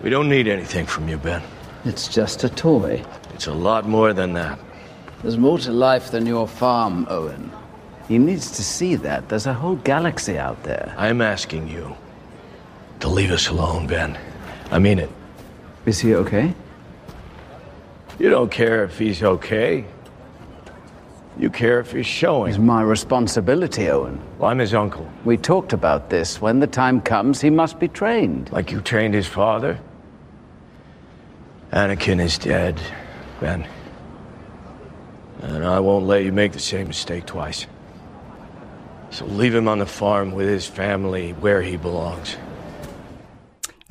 We 0.04 0.10
don't 0.10 0.28
need 0.28 0.46
anything 0.46 0.86
from 0.86 1.08
you, 1.08 1.16
Ben. 1.16 1.42
It's 1.84 2.06
just 2.06 2.44
a 2.44 2.48
toy. 2.48 3.04
It's 3.34 3.48
a 3.48 3.52
lot 3.52 3.88
more 3.88 4.12
than 4.12 4.34
that. 4.34 4.56
There's 5.22 5.36
more 5.36 5.58
to 5.58 5.72
life 5.72 6.12
than 6.12 6.26
your 6.26 6.46
farm, 6.46 7.08
Owen. 7.10 7.50
He 8.06 8.18
needs 8.18 8.52
to 8.52 8.62
see 8.62 8.94
that. 8.96 9.28
There's 9.28 9.46
a 9.46 9.54
whole 9.54 9.76
galaxy 9.76 10.38
out 10.38 10.62
there. 10.62 10.94
I'm 10.96 11.20
asking 11.20 11.66
you 11.66 11.96
to 13.00 13.08
leave 13.08 13.32
us 13.32 13.48
alone, 13.48 13.88
Ben. 13.88 14.16
I 14.70 14.78
mean 14.78 15.00
it. 15.00 15.10
Is 15.86 15.98
he 15.98 16.14
okay? 16.14 16.54
You 18.20 18.30
don't 18.30 18.50
care 18.50 18.84
if 18.84 18.96
he's 18.96 19.24
okay. 19.24 19.84
You 21.38 21.50
care 21.50 21.80
if 21.80 21.92
he's 21.92 22.06
showing. 22.06 22.50
It's 22.50 22.58
my 22.58 22.82
responsibility, 22.82 23.88
Owen. 23.88 24.20
Well, 24.38 24.50
I'm 24.50 24.58
his 24.58 24.74
uncle. 24.74 25.10
We 25.24 25.36
talked 25.36 25.72
about 25.72 26.10
this. 26.10 26.40
When 26.40 26.60
the 26.60 26.66
time 26.66 27.00
comes, 27.00 27.40
he 27.40 27.50
must 27.50 27.78
be 27.78 27.88
trained. 27.88 28.52
Like 28.52 28.70
you 28.70 28.80
trained 28.80 29.14
his 29.14 29.26
father. 29.26 29.78
Anakin 31.72 32.20
is 32.20 32.36
dead, 32.36 32.78
Ben. 33.40 33.66
And 35.40 35.64
I 35.64 35.80
won't 35.80 36.06
let 36.06 36.22
you 36.22 36.32
make 36.32 36.52
the 36.52 36.58
same 36.58 36.88
mistake 36.88 37.24
twice. 37.24 37.66
So 39.10 39.24
leave 39.24 39.54
him 39.54 39.68
on 39.68 39.78
the 39.78 39.86
farm 39.86 40.32
with 40.32 40.48
his 40.48 40.66
family 40.66 41.32
where 41.32 41.62
he 41.62 41.76
belongs. 41.76 42.36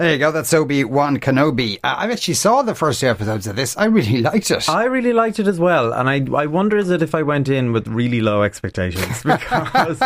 There 0.01 0.13
you 0.13 0.17
go. 0.17 0.31
That's 0.31 0.51
Obi 0.51 0.83
Wan 0.83 1.19
Kenobi. 1.19 1.75
Uh, 1.83 1.93
I 1.95 2.11
actually 2.11 2.33
saw 2.33 2.63
the 2.63 2.73
first 2.73 3.01
two 3.01 3.07
episodes 3.07 3.45
of 3.45 3.55
this. 3.55 3.77
I 3.77 3.85
really 3.85 4.19
liked 4.29 4.49
it. 4.49 4.67
I 4.67 4.85
really 4.85 5.13
liked 5.13 5.37
it 5.37 5.45
as 5.45 5.59
well, 5.59 5.93
and 5.93 6.09
I 6.09 6.25
I 6.35 6.47
wonder 6.47 6.75
is 6.77 6.89
it 6.89 7.03
if 7.03 7.13
I 7.13 7.21
went 7.21 7.49
in 7.49 7.71
with 7.71 7.87
really 7.87 8.19
low 8.19 8.41
expectations 8.41 9.21
because 9.23 10.01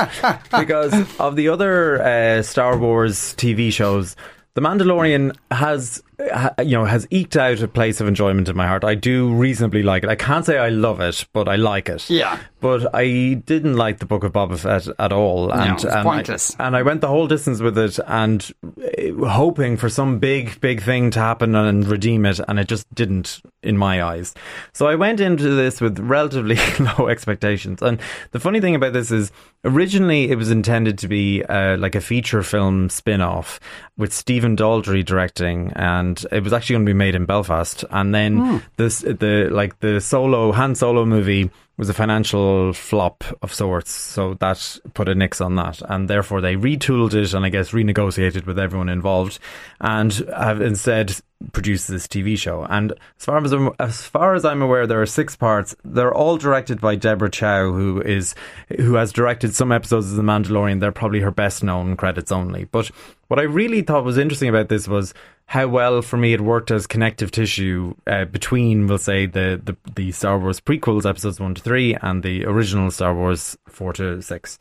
because 0.52 1.18
of 1.18 1.38
the 1.38 1.48
other 1.48 2.02
uh, 2.04 2.42
Star 2.44 2.78
Wars 2.78 3.36
TV 3.36 3.72
shows. 3.72 4.18
The 4.56 4.62
Mandalorian 4.62 5.36
has, 5.52 6.02
ha, 6.15 6.15
you 6.60 6.78
know, 6.78 6.86
has 6.86 7.08
eked 7.12 7.36
out 7.38 7.62
a 7.62 7.68
place 7.68 8.00
of 8.02 8.08
enjoyment 8.08 8.48
in 8.50 8.56
my 8.56 8.68
heart. 8.68 8.84
I 8.84 8.96
do 8.96 9.34
reasonably 9.34 9.84
like 9.84 10.04
it. 10.04 10.10
I 10.10 10.16
can't 10.16 10.46
say 10.46 10.58
I 10.58 10.70
love 10.70 11.00
it, 11.00 11.26
but 11.34 11.48
I 11.48 11.56
like 11.56 11.90
it. 11.90 12.10
Yeah. 12.10 12.40
But 12.62 12.94
I 12.96 13.36
didn't 13.46 13.76
like 13.76 14.00
the 14.00 14.06
Book 14.06 14.24
of 14.24 14.34
Boba 14.34 14.58
Fett 14.58 14.88
at 14.98 15.12
all, 15.12 15.52
and 15.52 15.74
it's 15.74 15.84
and 15.84 15.94
I- 15.94 16.04
pointless. 16.04 16.56
and 16.60 16.76
I 16.76 16.82
went 16.82 17.02
the 17.02 17.08
whole 17.08 17.28
distance 17.28 17.62
with 17.62 17.78
it 17.78 18.00
and 18.08 18.52
uh, 18.66 19.28
hoping 19.28 19.78
for 19.78 19.90
some 19.90 20.20
big, 20.20 20.60
big 20.62 20.82
thing 20.82 21.12
to 21.12 21.20
happen 21.20 21.54
and 21.56 21.86
redeem 21.88 22.26
it, 22.26 22.40
and 22.48 22.60
it 22.60 22.68
just 22.68 22.94
didn't 22.96 23.42
in 23.62 23.78
my 23.78 24.04
eyes. 24.04 24.34
So 24.74 24.88
I 24.88 24.96
went 24.96 25.20
into 25.20 25.50
this 25.56 25.82
with 25.82 26.00
relatively 26.00 26.58
low 26.98 27.08
expectations. 27.08 27.82
And 27.82 28.00
the 28.32 28.40
funny 28.40 28.62
thing 28.62 28.76
about 28.76 28.94
this 28.94 29.12
is, 29.12 29.32
originally 29.64 30.30
it 30.32 30.36
was 30.36 30.52
intended 30.52 30.98
to 31.00 31.08
be 31.08 31.44
uh, 31.44 31.76
like 31.78 31.96
a 31.96 32.02
feature 32.02 32.44
film 32.44 32.90
spin 32.90 33.22
off 33.22 33.60
with 33.98 34.14
Stephen 34.14 34.56
Daldry 34.56 35.04
directing, 35.04 35.72
and 35.76 36.05
it 36.32 36.44
was 36.44 36.54
actually 36.54 36.76
going 36.76 36.86
to 36.86 36.90
be 36.90 36.98
made 36.98 37.16
in 37.16 37.26
Belfast. 37.26 37.84
And 37.90 38.14
then 38.14 38.38
hmm. 38.38 38.58
this, 38.78 39.00
the 39.00 39.50
like 39.52 39.80
the 39.80 40.00
solo 40.00 40.52
Han 40.52 40.76
Solo 40.76 41.06
movie 41.06 41.50
was 41.78 41.90
a 41.90 41.94
financial 41.94 42.72
flop 42.72 43.24
of 43.42 43.54
sorts, 43.54 43.92
so 43.92 44.34
that 44.36 44.80
put 44.94 45.10
a 45.10 45.16
nix 45.16 45.42
on 45.42 45.56
that, 45.56 45.82
and 45.90 46.10
therefore 46.10 46.40
they 46.40 46.56
retooled 46.56 47.14
it 47.14 47.34
and 47.34 47.46
I 47.46 47.50
guess 47.50 47.72
renegotiated 47.72 48.46
with 48.46 48.58
everyone 48.58 48.88
involved, 48.88 49.40
and 49.82 50.14
have 50.34 50.62
instead 50.62 51.20
produced 51.52 51.90
this 51.90 52.08
TV 52.08 52.38
show. 52.38 52.64
And 52.64 52.94
as 53.20 53.26
far 53.26 53.44
as 53.44 53.52
I'm, 53.52 53.72
as 53.78 54.02
far 54.04 54.36
as 54.36 54.46
I'm 54.46 54.62
aware, 54.62 54.88
there 54.88 55.02
are 55.02 55.06
six 55.06 55.36
parts. 55.36 55.76
They're 55.84 56.14
all 56.14 56.38
directed 56.38 56.80
by 56.80 56.96
Deborah 56.96 57.30
Chow, 57.30 57.74
who 57.74 58.02
is 58.02 58.36
who 58.78 58.94
has 58.94 59.12
directed 59.12 59.54
some 59.54 59.74
episodes 59.74 60.12
of 60.12 60.16
The 60.16 60.24
Mandalorian. 60.24 60.80
They're 60.80 60.94
probably 60.94 61.20
her 61.20 61.32
best 61.32 61.62
known 61.62 61.98
credits 61.98 62.32
only, 62.32 62.66
but 62.66 62.90
what 63.28 63.40
I 63.40 63.44
really 63.44 63.82
thought 63.82 64.06
was 64.06 64.18
interesting 64.18 64.50
about 64.50 64.70
this 64.70 64.88
was 64.88 65.14
how 65.48 65.68
well 65.68 66.02
for 66.02 66.18
me 66.18 66.34
it 66.34 66.42
worked 66.42 66.72
as 66.72 66.88
connective 66.88 67.32
tissue 67.32 67.94
uh, 68.08 68.26
between, 68.26 68.88
we'll 68.88 68.98
say, 68.98 69.26
the, 69.26 69.62
the 69.64 69.78
the 69.96 70.12
Star 70.12 70.40
Wars 70.40 70.60
prequels, 70.60 71.08
episodes 71.08 71.40
one 71.40 71.54
to 71.54 71.62
three, 71.62 71.96
and 72.02 72.24
the 72.24 72.46
original 72.46 72.90
Star 72.90 73.14
Wars 73.14 73.58
four 73.68 73.94
to 73.94 74.22
six, 74.22 74.58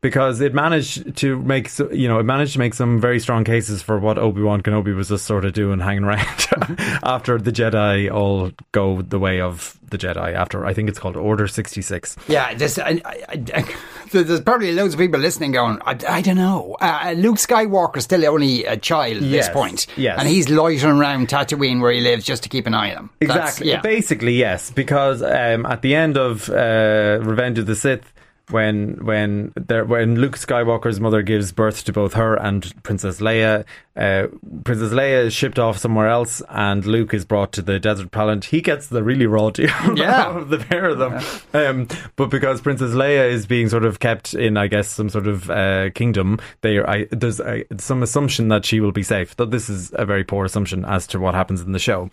because 0.00 0.40
it 0.40 0.54
managed 0.54 1.16
to 1.16 1.38
make 1.40 1.70
you 1.92 2.06
know 2.08 2.18
it 2.18 2.24
managed 2.24 2.52
to 2.52 2.58
make 2.58 2.74
some 2.74 3.00
very 3.00 3.18
strong 3.20 3.44
cases 3.44 3.82
for 3.82 3.98
what 3.98 4.18
Obi 4.18 4.42
Wan 4.42 4.62
Kenobi 4.62 4.94
was 4.94 5.08
just 5.08 5.24
sort 5.26 5.44
of 5.44 5.52
doing, 5.52 5.80
hanging 5.80 6.04
around 6.04 6.26
after 7.02 7.38
the 7.38 7.50
Jedi 7.52 8.10
all 8.12 8.50
go 8.72 9.02
the 9.02 9.18
way 9.18 9.40
of 9.40 9.78
the 9.90 9.98
Jedi. 9.98 10.34
After 10.34 10.64
I 10.66 10.72
think 10.74 10.88
it's 10.88 10.98
called 10.98 11.16
Order 11.16 11.48
sixty 11.48 11.82
six. 11.82 12.16
Yeah, 12.28 12.54
this, 12.54 12.78
I, 12.78 13.00
I, 13.04 13.42
I, 13.54 13.74
there's 14.12 14.40
probably 14.42 14.72
loads 14.72 14.94
of 14.94 15.00
people 15.00 15.18
listening 15.20 15.52
going, 15.52 15.80
I, 15.84 15.98
I 16.08 16.20
don't 16.22 16.36
know. 16.36 16.76
Uh, 16.80 17.14
Luke 17.16 17.36
Skywalker's 17.36 18.04
still 18.04 18.24
only 18.26 18.64
a 18.66 18.76
child 18.76 19.16
at 19.16 19.22
Yes, 19.22 19.46
this 19.46 19.54
point, 19.54 19.86
yes. 19.96 20.18
and 20.18 20.28
he's 20.28 20.48
loitering 20.48 20.98
around 20.98 21.28
Tatooine 21.28 21.80
where 21.80 21.92
he 21.92 22.00
lives 22.00 22.24
just 22.24 22.42
to 22.44 22.48
keep 22.48 22.66
an 22.66 22.74
eye 22.74 22.92
on 22.92 22.96
him. 23.04 23.10
Exactly. 23.20 23.68
yeah. 23.68 23.80
Basically, 23.80 24.34
yes, 24.34 24.70
because 24.70 25.22
um, 25.22 25.66
at 25.66 25.82
the 25.82 25.94
end 25.94 26.16
of 26.16 26.48
uh, 26.50 27.18
Revenge 27.22 27.58
of 27.58 27.66
the 27.66 27.74
Sith, 27.76 28.12
when 28.50 29.04
when 29.04 29.52
there 29.56 29.84
when 29.84 30.16
Luke 30.20 30.36
Skywalker's 30.38 31.00
mother 31.00 31.22
gives 31.22 31.52
birth 31.52 31.84
to 31.84 31.92
both 31.92 32.14
her 32.14 32.34
and 32.36 32.72
Princess 32.82 33.20
Leia, 33.20 33.64
uh, 33.96 34.28
Princess 34.64 34.92
Leia 34.92 35.24
is 35.26 35.34
shipped 35.34 35.58
off 35.58 35.78
somewhere 35.78 36.08
else, 36.08 36.40
and 36.48 36.84
Luke 36.86 37.12
is 37.12 37.24
brought 37.24 37.52
to 37.52 37.62
the 37.62 37.78
desert 37.78 38.10
planet. 38.10 38.46
He 38.46 38.60
gets 38.60 38.86
the 38.88 39.02
really 39.02 39.26
raw 39.26 39.50
deal 39.50 39.68
Yeah. 39.96 40.36
of 40.36 40.48
the 40.48 40.58
pair 40.58 40.86
of 40.86 40.98
them. 40.98 41.20
Um, 41.52 41.88
but 42.16 42.30
because 42.30 42.60
Princess 42.60 42.92
Leia 42.92 43.30
is 43.30 43.46
being 43.46 43.68
sort 43.68 43.84
of 43.84 43.98
kept 44.00 44.34
in, 44.34 44.56
I 44.56 44.66
guess, 44.66 44.88
some 44.88 45.08
sort 45.10 45.26
of 45.26 45.50
uh, 45.50 45.90
kingdom, 45.90 46.38
they 46.62 46.80
I, 46.80 47.06
there's 47.10 47.40
uh, 47.40 47.62
some 47.78 48.02
assumption 48.02 48.48
that 48.48 48.64
she 48.64 48.80
will 48.80 48.92
be 48.92 49.02
safe. 49.02 49.36
Though 49.36 49.44
this 49.46 49.68
is 49.68 49.90
a 49.94 50.06
very 50.06 50.24
poor 50.24 50.44
assumption 50.44 50.84
as 50.84 51.06
to 51.08 51.18
what 51.20 51.34
happens 51.34 51.60
in 51.60 51.72
the 51.72 51.78
show. 51.78 52.10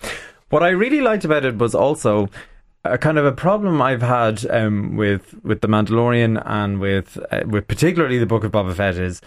What 0.50 0.64
I 0.64 0.70
really 0.70 1.02
liked 1.02 1.26
about 1.26 1.44
it 1.44 1.58
was 1.58 1.74
also 1.74 2.30
a 2.86 2.98
kind 2.98 3.18
of 3.18 3.26
a 3.26 3.32
problem 3.32 3.82
I've 3.82 4.02
had 4.02 4.46
um, 4.50 4.96
with 4.96 5.36
with 5.44 5.62
the 5.62 5.68
Mandalorian 5.68 6.42
and 6.46 6.80
with 6.80 7.18
uh, 7.32 7.42
with 7.46 7.68
particularly 7.68 8.18
the 8.20 8.26
Book 8.26 8.44
of 8.44 8.52
Boba 8.52 8.76
Fett 8.76 8.96
is 8.96 9.22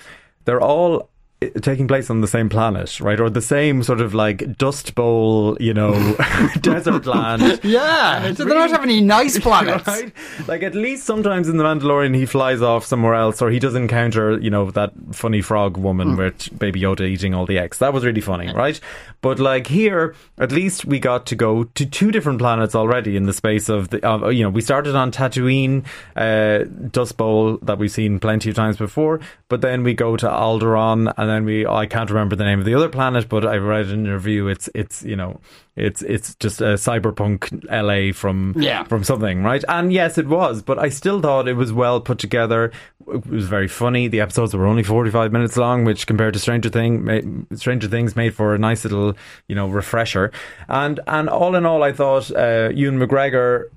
they're 0.44 0.60
all 0.60 1.10
uh, 1.40 1.46
taking 1.60 1.86
place 1.86 2.10
on 2.10 2.20
the 2.20 2.26
same 2.26 2.48
planet, 2.48 3.00
right, 3.00 3.20
or 3.20 3.30
the 3.30 3.42
same 3.42 3.82
sort 3.82 4.00
of 4.00 4.14
like 4.14 4.56
Dust 4.56 4.94
Bowl, 4.94 5.56
you 5.60 5.72
know, 5.74 6.16
desert 6.60 7.06
land. 7.06 7.60
Yeah, 7.68 8.32
so 8.34 8.44
they 8.44 8.54
don't 8.54 8.70
have 8.70 8.82
any 8.82 9.00
nice 9.00 9.38
planets. 9.40 9.86
Right? 9.86 10.12
Like 10.46 10.62
at 10.62 10.74
least 10.74 11.04
sometimes 11.04 11.48
in 11.48 11.56
the 11.56 11.64
Mandalorian 11.64 12.14
he 12.14 12.26
flies 12.26 12.62
off 12.62 12.84
somewhere 12.84 13.14
else 13.14 13.42
or 13.42 13.50
he 13.50 13.58
does 13.58 13.74
encounter, 13.74 14.38
you 14.38 14.50
know, 14.50 14.70
that 14.70 14.92
funny 15.12 15.42
frog 15.42 15.76
woman 15.76 16.16
with 16.16 16.56
Baby 16.58 16.80
Yoda 16.80 17.02
eating 17.02 17.34
all 17.34 17.46
the 17.46 17.58
eggs. 17.58 17.78
That 17.78 17.92
was 17.92 18.04
really 18.04 18.20
funny, 18.20 18.52
right? 18.52 18.80
But 19.20 19.40
like 19.40 19.66
here, 19.66 20.14
at 20.38 20.52
least 20.52 20.84
we 20.84 21.00
got 21.00 21.26
to 21.26 21.34
go 21.34 21.64
to 21.64 21.86
two 21.86 22.12
different 22.12 22.38
planets 22.38 22.74
already 22.74 23.16
in 23.16 23.24
the 23.24 23.32
space 23.32 23.68
of 23.68 23.90
the, 23.90 24.06
of, 24.06 24.32
you 24.32 24.44
know, 24.44 24.50
we 24.50 24.60
started 24.60 24.94
on 24.94 25.10
Tatooine, 25.10 25.84
uh, 26.14 26.64
Dust 26.90 27.16
Bowl 27.16 27.58
that 27.62 27.78
we've 27.78 27.90
seen 27.90 28.20
plenty 28.20 28.50
of 28.50 28.56
times 28.56 28.76
before, 28.76 29.20
but 29.48 29.60
then 29.60 29.82
we 29.82 29.94
go 29.94 30.16
to 30.16 30.26
Alderaan 30.26 31.12
and 31.16 31.28
then 31.28 31.44
we, 31.44 31.66
I 31.66 31.86
can't 31.86 32.10
remember 32.10 32.36
the 32.36 32.44
name 32.44 32.60
of 32.60 32.64
the 32.64 32.74
other 32.74 32.88
planet, 32.88 33.28
but 33.28 33.44
I 33.44 33.56
read 33.56 33.88
in 33.88 34.06
a 34.06 34.14
review, 34.14 34.46
it's, 34.46 34.70
it's, 34.74 35.02
you 35.02 35.16
know, 35.16 35.40
it's, 35.78 36.02
it's 36.02 36.34
just 36.36 36.60
a 36.60 36.74
cyberpunk 36.74 37.64
LA 37.70 38.12
from, 38.12 38.54
Yeah. 38.58 38.84
from 38.84 39.04
something, 39.04 39.42
right? 39.42 39.64
And 39.68 39.92
yes, 39.92 40.18
it 40.18 40.26
was, 40.26 40.60
but 40.62 40.78
I 40.78 40.88
still 40.88 41.20
thought 41.20 41.48
it 41.48 41.54
was 41.54 41.72
well 41.72 42.00
put 42.00 42.18
together. 42.18 42.72
It 43.12 43.26
was 43.26 43.46
very 43.48 43.68
funny. 43.68 44.08
The 44.08 44.20
episodes 44.20 44.54
were 44.54 44.66
only 44.66 44.82
forty-five 44.82 45.32
minutes 45.32 45.56
long, 45.56 45.84
which 45.86 46.06
compared 46.06 46.34
to 46.34 46.38
Stranger 46.40 46.68
Thing, 46.68 47.46
Stranger 47.54 47.88
Things 47.88 48.14
made 48.14 48.34
for 48.34 48.54
a 48.54 48.58
nice 48.58 48.84
little, 48.84 49.16
you 49.46 49.54
know, 49.54 49.66
refresher. 49.68 50.30
And 50.68 51.00
and 51.06 51.28
all 51.30 51.54
in 51.54 51.64
all, 51.64 51.82
I 51.82 51.92
thought 51.92 52.30
uh, 52.36 52.68
Ewan 52.74 52.98
McGregor 52.98 53.70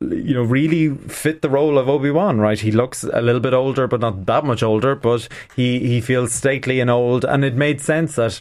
you 0.00 0.34
know, 0.34 0.42
really 0.42 0.88
fit 1.08 1.42
the 1.42 1.48
role 1.50 1.78
of 1.78 1.88
Obi 1.88 2.10
Wan. 2.10 2.38
Right, 2.40 2.58
he 2.58 2.72
looks 2.72 3.04
a 3.04 3.20
little 3.20 3.40
bit 3.40 3.54
older, 3.54 3.86
but 3.86 4.00
not 4.00 4.26
that 4.26 4.44
much 4.44 4.62
older. 4.62 4.94
But 4.94 5.28
he 5.54 5.80
he 5.80 6.00
feels 6.00 6.32
stately 6.32 6.80
and 6.80 6.90
old, 6.90 7.24
and 7.24 7.44
it 7.44 7.54
made 7.54 7.80
sense 7.80 8.16
that 8.16 8.40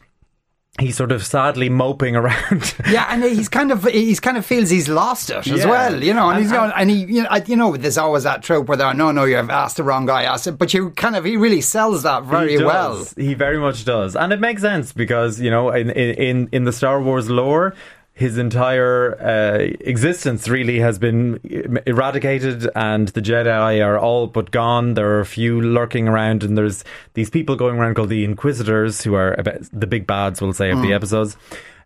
he's 0.80 0.98
sort 0.98 1.12
of 1.12 1.26
sadly 1.26 1.70
moping 1.70 2.16
around. 2.16 2.76
Yeah, 2.88 3.08
and 3.10 3.24
he's 3.24 3.50
kind 3.50 3.72
of 3.72 3.84
he's 3.86 4.20
kind 4.20 4.38
of 4.38 4.46
feels 4.46 4.70
he's 4.70 4.88
lost 4.90 5.30
it 5.30 5.48
as 5.48 5.60
Yeah. 5.62 5.66
well, 5.70 6.04
you 6.04 6.14
know. 6.14 6.30
And, 6.30 6.38
And- 6.38 6.44
he's 6.44 6.52
going, 6.52 6.72
and 6.76 6.90
he, 6.90 6.98
you 7.06 7.24
know, 7.24 7.30
you 7.46 7.56
know, 7.56 7.76
there's 7.78 7.98
always 7.98 8.24
that 8.24 8.44
trope 8.44 8.68
where 8.68 8.78
they're 8.78 8.94
no, 8.94 9.12
no, 9.12 9.24
you've 9.26 9.50
asked 9.50 9.78
the 9.78 9.84
wrong 9.84 10.06
guy, 10.06 10.24
asked 10.24 10.48
it, 10.48 10.58
but 10.58 10.74
you 10.74 10.92
kind 10.92 11.16
of 11.16 11.26
he 11.26 11.38
really 11.38 11.62
sells 11.62 12.04
that 12.04 12.24
very 12.24 12.52
He 12.52 12.58
does. 12.58 12.66
well. 12.66 13.08
He 13.18 13.34
very 13.34 13.58
much 13.58 13.86
does, 13.86 14.16
and 14.16 14.32
it 14.34 14.40
makes 14.40 14.62
sense 14.62 14.92
because 14.94 15.40
you 15.40 15.50
know, 15.50 15.70
in 15.70 15.90
in 15.90 16.50
in 16.52 16.64
the 16.66 16.74
Star 16.74 17.02
Wars 17.02 17.30
lore. 17.30 17.74
His 18.18 18.38
entire 18.38 19.22
uh, 19.22 19.58
existence 19.82 20.48
really 20.48 20.80
has 20.80 20.98
been 20.98 21.42
eradicated, 21.86 22.70
and 22.74 23.10
the 23.10 23.22
Jedi 23.22 23.86
are 23.86 24.00
all 24.00 24.28
but 24.28 24.52
gone. 24.52 24.94
There 24.94 25.10
are 25.18 25.20
a 25.20 25.26
few 25.26 25.60
lurking 25.60 26.08
around, 26.08 26.42
and 26.42 26.58
there's 26.58 26.86
these 27.14 27.30
people 27.30 27.58
going 27.58 27.78
around 27.78 27.96
called 27.96 28.08
the 28.08 28.24
Inquisitors, 28.24 29.04
who 29.04 29.16
are 29.16 29.36
the 29.74 29.86
big 29.86 30.08
bads, 30.08 30.42
we'll 30.42 30.54
say, 30.54 30.72
of 30.72 30.82
the 30.82 30.94
episodes. 30.94 31.36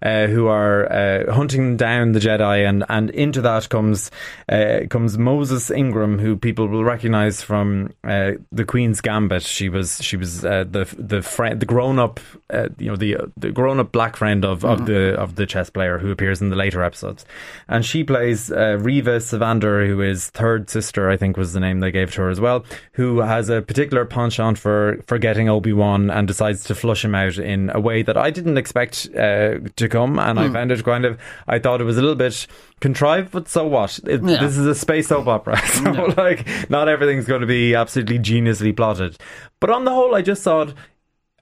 Uh, 0.01 0.27
who 0.27 0.47
are 0.47 0.89
uh, 0.89 1.33
hunting 1.33 1.75
down 1.75 2.13
the 2.13 2.21
Jedi, 2.21 2.65
and, 2.65 2.85
and 2.87 3.09
into 3.09 3.41
that 3.41 3.67
comes 3.67 4.09
uh, 4.47 4.79
comes 4.89 5.17
Moses 5.17 5.69
Ingram, 5.69 6.19
who 6.19 6.37
people 6.37 6.67
will 6.69 6.85
recognize 6.85 7.41
from 7.41 7.91
uh, 8.05 8.31
the 8.49 8.63
Queen's 8.63 9.01
Gambit. 9.01 9.43
She 9.43 9.67
was 9.67 10.01
she 10.01 10.15
was 10.15 10.45
uh, 10.45 10.63
the 10.63 10.85
the 10.97 11.21
friend, 11.21 11.59
the 11.59 11.65
grown 11.65 11.99
up, 11.99 12.21
uh, 12.49 12.69
you 12.77 12.87
know, 12.87 12.95
the 12.95 13.17
the 13.35 13.51
grown 13.51 13.77
up 13.81 13.91
black 13.91 14.15
friend 14.15 14.45
of, 14.45 14.63
of 14.63 14.85
the 14.85 15.19
of 15.19 15.35
the 15.35 15.45
chess 15.45 15.69
player 15.69 15.97
who 15.99 16.11
appears 16.11 16.41
in 16.41 16.47
the 16.47 16.55
later 16.55 16.81
episodes, 16.81 17.25
and 17.67 17.85
she 17.85 18.05
plays 18.05 18.49
uh, 18.53 18.77
Reva 18.79 19.19
Sevander, 19.19 19.85
who 19.85 20.01
is 20.01 20.29
third 20.29 20.69
sister, 20.69 21.09
I 21.09 21.17
think 21.17 21.35
was 21.35 21.51
the 21.51 21.59
name 21.59 21.81
they 21.81 21.91
gave 21.91 22.13
to 22.13 22.21
her 22.21 22.29
as 22.29 22.39
well, 22.39 22.63
who 22.93 23.19
has 23.19 23.49
a 23.49 23.61
particular 23.61 24.05
penchant 24.05 24.57
for 24.57 25.03
forgetting 25.07 25.49
Obi 25.49 25.73
Wan 25.73 26.09
and 26.09 26.25
decides 26.25 26.63
to 26.63 26.75
flush 26.75 27.03
him 27.03 27.15
out 27.15 27.37
in 27.37 27.69
a 27.73 27.81
way 27.81 28.01
that 28.01 28.15
I 28.15 28.29
didn't 28.29 28.57
expect 28.57 29.09
uh, 29.13 29.59
to 29.75 29.88
come, 29.89 30.19
and 30.19 30.39
I 30.39 30.49
found 30.49 30.71
it 30.71 30.83
kind 30.83 31.05
of. 31.05 31.19
I 31.47 31.59
thought 31.59 31.81
it 31.81 31.85
was 31.85 31.97
a 31.97 32.01
little 32.01 32.15
bit 32.15 32.47
contrived, 32.79 33.31
but 33.31 33.47
so 33.47 33.67
what? 33.67 33.99
It, 34.05 34.23
Yeah. 34.23 34.41
This 34.41 34.57
is 34.57 34.65
a 34.65 34.75
space 34.75 35.07
soap 35.07 35.27
opera, 35.27 35.59
so 35.73 36.13
like 36.17 36.47
not 36.69 36.87
everything's 36.87 37.25
going 37.25 37.41
to 37.41 37.47
be 37.47 37.75
absolutely 37.75 38.19
geniusly 38.19 38.75
plotted. 38.75 39.17
But 39.59 39.69
on 39.69 39.85
the 39.85 39.91
whole, 39.91 40.15
I 40.15 40.21
just 40.21 40.43
thought, 40.43 40.73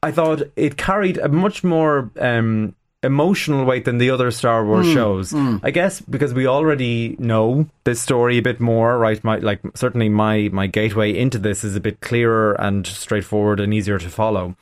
I 0.02 0.12
thought 0.12 0.42
it 0.56 0.78
carried 0.78 1.18
a 1.18 1.30
much 1.30 1.64
more. 1.64 2.12
Um, 2.20 2.76
emotional 3.04 3.64
weight 3.64 3.86
than 3.86 4.00
the 4.00 4.10
other 4.10 4.32
Star 4.32 4.66
Wars 4.66 4.88
hmm. 4.88 4.94
shows. 4.94 5.32
Hmm. 5.32 5.58
I 5.64 5.72
guess 5.72 6.02
because 6.02 6.34
we 6.34 6.48
already 6.48 7.16
know 7.20 7.68
this 7.84 8.02
story 8.02 8.38
a 8.38 8.42
bit 8.42 8.60
more, 8.60 8.98
right? 8.98 9.24
My 9.24 9.38
like 9.38 9.62
certainly 9.76 10.10
my 10.10 10.50
my 10.52 10.68
gateway 10.68 11.16
into 11.16 11.38
this 11.38 11.64
is 11.64 11.76
a 11.76 11.80
bit 11.80 12.02
clearer 12.02 12.54
and 12.60 12.86
straightforward 12.86 13.60
and 13.60 13.74
easier 13.74 14.00
to 14.00 14.10
follow. 14.10 14.56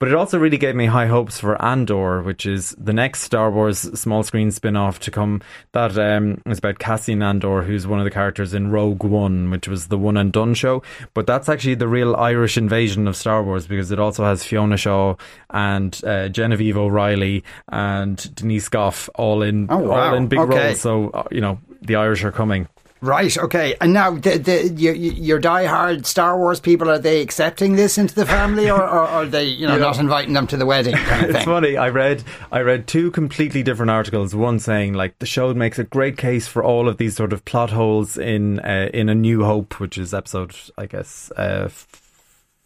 But 0.00 0.08
it 0.08 0.14
also 0.14 0.38
really 0.38 0.56
gave 0.56 0.74
me 0.74 0.86
high 0.86 1.08
hopes 1.08 1.38
for 1.38 1.60
Andor, 1.62 2.22
which 2.22 2.46
is 2.46 2.74
the 2.78 2.94
next 2.94 3.20
Star 3.20 3.50
Wars 3.50 3.80
small 4.00 4.22
screen 4.22 4.50
spin 4.50 4.74
off 4.74 4.98
to 5.00 5.10
come. 5.10 5.42
That 5.72 5.98
um, 5.98 6.40
is 6.46 6.56
about 6.56 6.78
Cassian 6.78 7.22
Andor, 7.22 7.60
who's 7.60 7.86
one 7.86 7.98
of 8.00 8.04
the 8.06 8.10
characters 8.10 8.54
in 8.54 8.70
Rogue 8.70 9.04
One, 9.04 9.50
which 9.50 9.68
was 9.68 9.88
the 9.88 9.98
one 9.98 10.16
and 10.16 10.32
done 10.32 10.54
show. 10.54 10.82
But 11.12 11.26
that's 11.26 11.50
actually 11.50 11.74
the 11.74 11.86
real 11.86 12.16
Irish 12.16 12.56
invasion 12.56 13.06
of 13.06 13.14
Star 13.14 13.42
Wars 13.42 13.66
because 13.66 13.90
it 13.92 13.98
also 14.00 14.24
has 14.24 14.42
Fiona 14.42 14.78
Shaw 14.78 15.16
and 15.50 16.00
uh, 16.02 16.30
Genevieve 16.30 16.78
O'Reilly 16.78 17.44
and 17.68 18.34
Denise 18.34 18.70
Gough 18.70 19.10
all 19.16 19.42
in 19.42 19.66
Oh, 19.70 19.80
wow. 19.80 20.12
all 20.12 20.14
in 20.14 20.28
big 20.28 20.38
Okay. 20.38 20.68
roles. 20.68 20.80
So 20.80 21.10
uh, 21.10 21.24
you 21.30 21.42
know 21.42 21.60
the 21.82 21.96
Irish 21.96 22.24
are 22.24 22.32
coming. 22.32 22.68
Right. 23.02 23.36
Okay. 23.38 23.74
And 23.80 23.94
now, 23.94 24.10
the, 24.10 24.36
the, 24.36 24.68
your, 24.68 24.94
your 24.94 25.38
die-hard 25.38 26.04
Star 26.04 26.36
Wars 26.36 26.60
people 26.60 26.90
are 26.90 26.98
they 26.98 27.22
accepting 27.22 27.76
this 27.76 27.96
into 27.96 28.14
the 28.14 28.26
family, 28.26 28.70
or, 28.70 28.82
or 28.82 29.00
are 29.00 29.24
they, 29.26 29.44
you 29.44 29.66
know, 29.66 29.76
know- 29.76 29.86
not 29.86 29.98
inviting 29.98 30.34
them 30.34 30.46
to 30.48 30.56
the 30.58 30.66
wedding? 30.66 30.94
Kind 30.94 31.30
of 31.30 31.30
It's 31.36 31.44
funny. 31.44 31.76
I 31.76 31.88
read 31.88 32.22
I 32.52 32.60
read 32.60 32.86
two 32.86 33.10
completely 33.10 33.62
different 33.62 33.90
articles. 33.90 34.34
One 34.34 34.58
saying 34.58 34.92
like 34.92 35.18
the 35.18 35.26
show 35.26 35.54
makes 35.54 35.78
a 35.78 35.84
great 35.84 36.18
case 36.18 36.46
for 36.46 36.62
all 36.62 36.88
of 36.88 36.98
these 36.98 37.16
sort 37.16 37.32
of 37.32 37.44
plot 37.44 37.70
holes 37.70 38.18
in 38.18 38.60
uh, 38.60 38.90
in 38.92 39.08
A 39.08 39.14
New 39.14 39.44
Hope, 39.44 39.80
which 39.80 39.96
is 39.96 40.12
episode 40.12 40.54
I 40.76 40.86
guess 40.86 41.30
uh, 41.36 41.70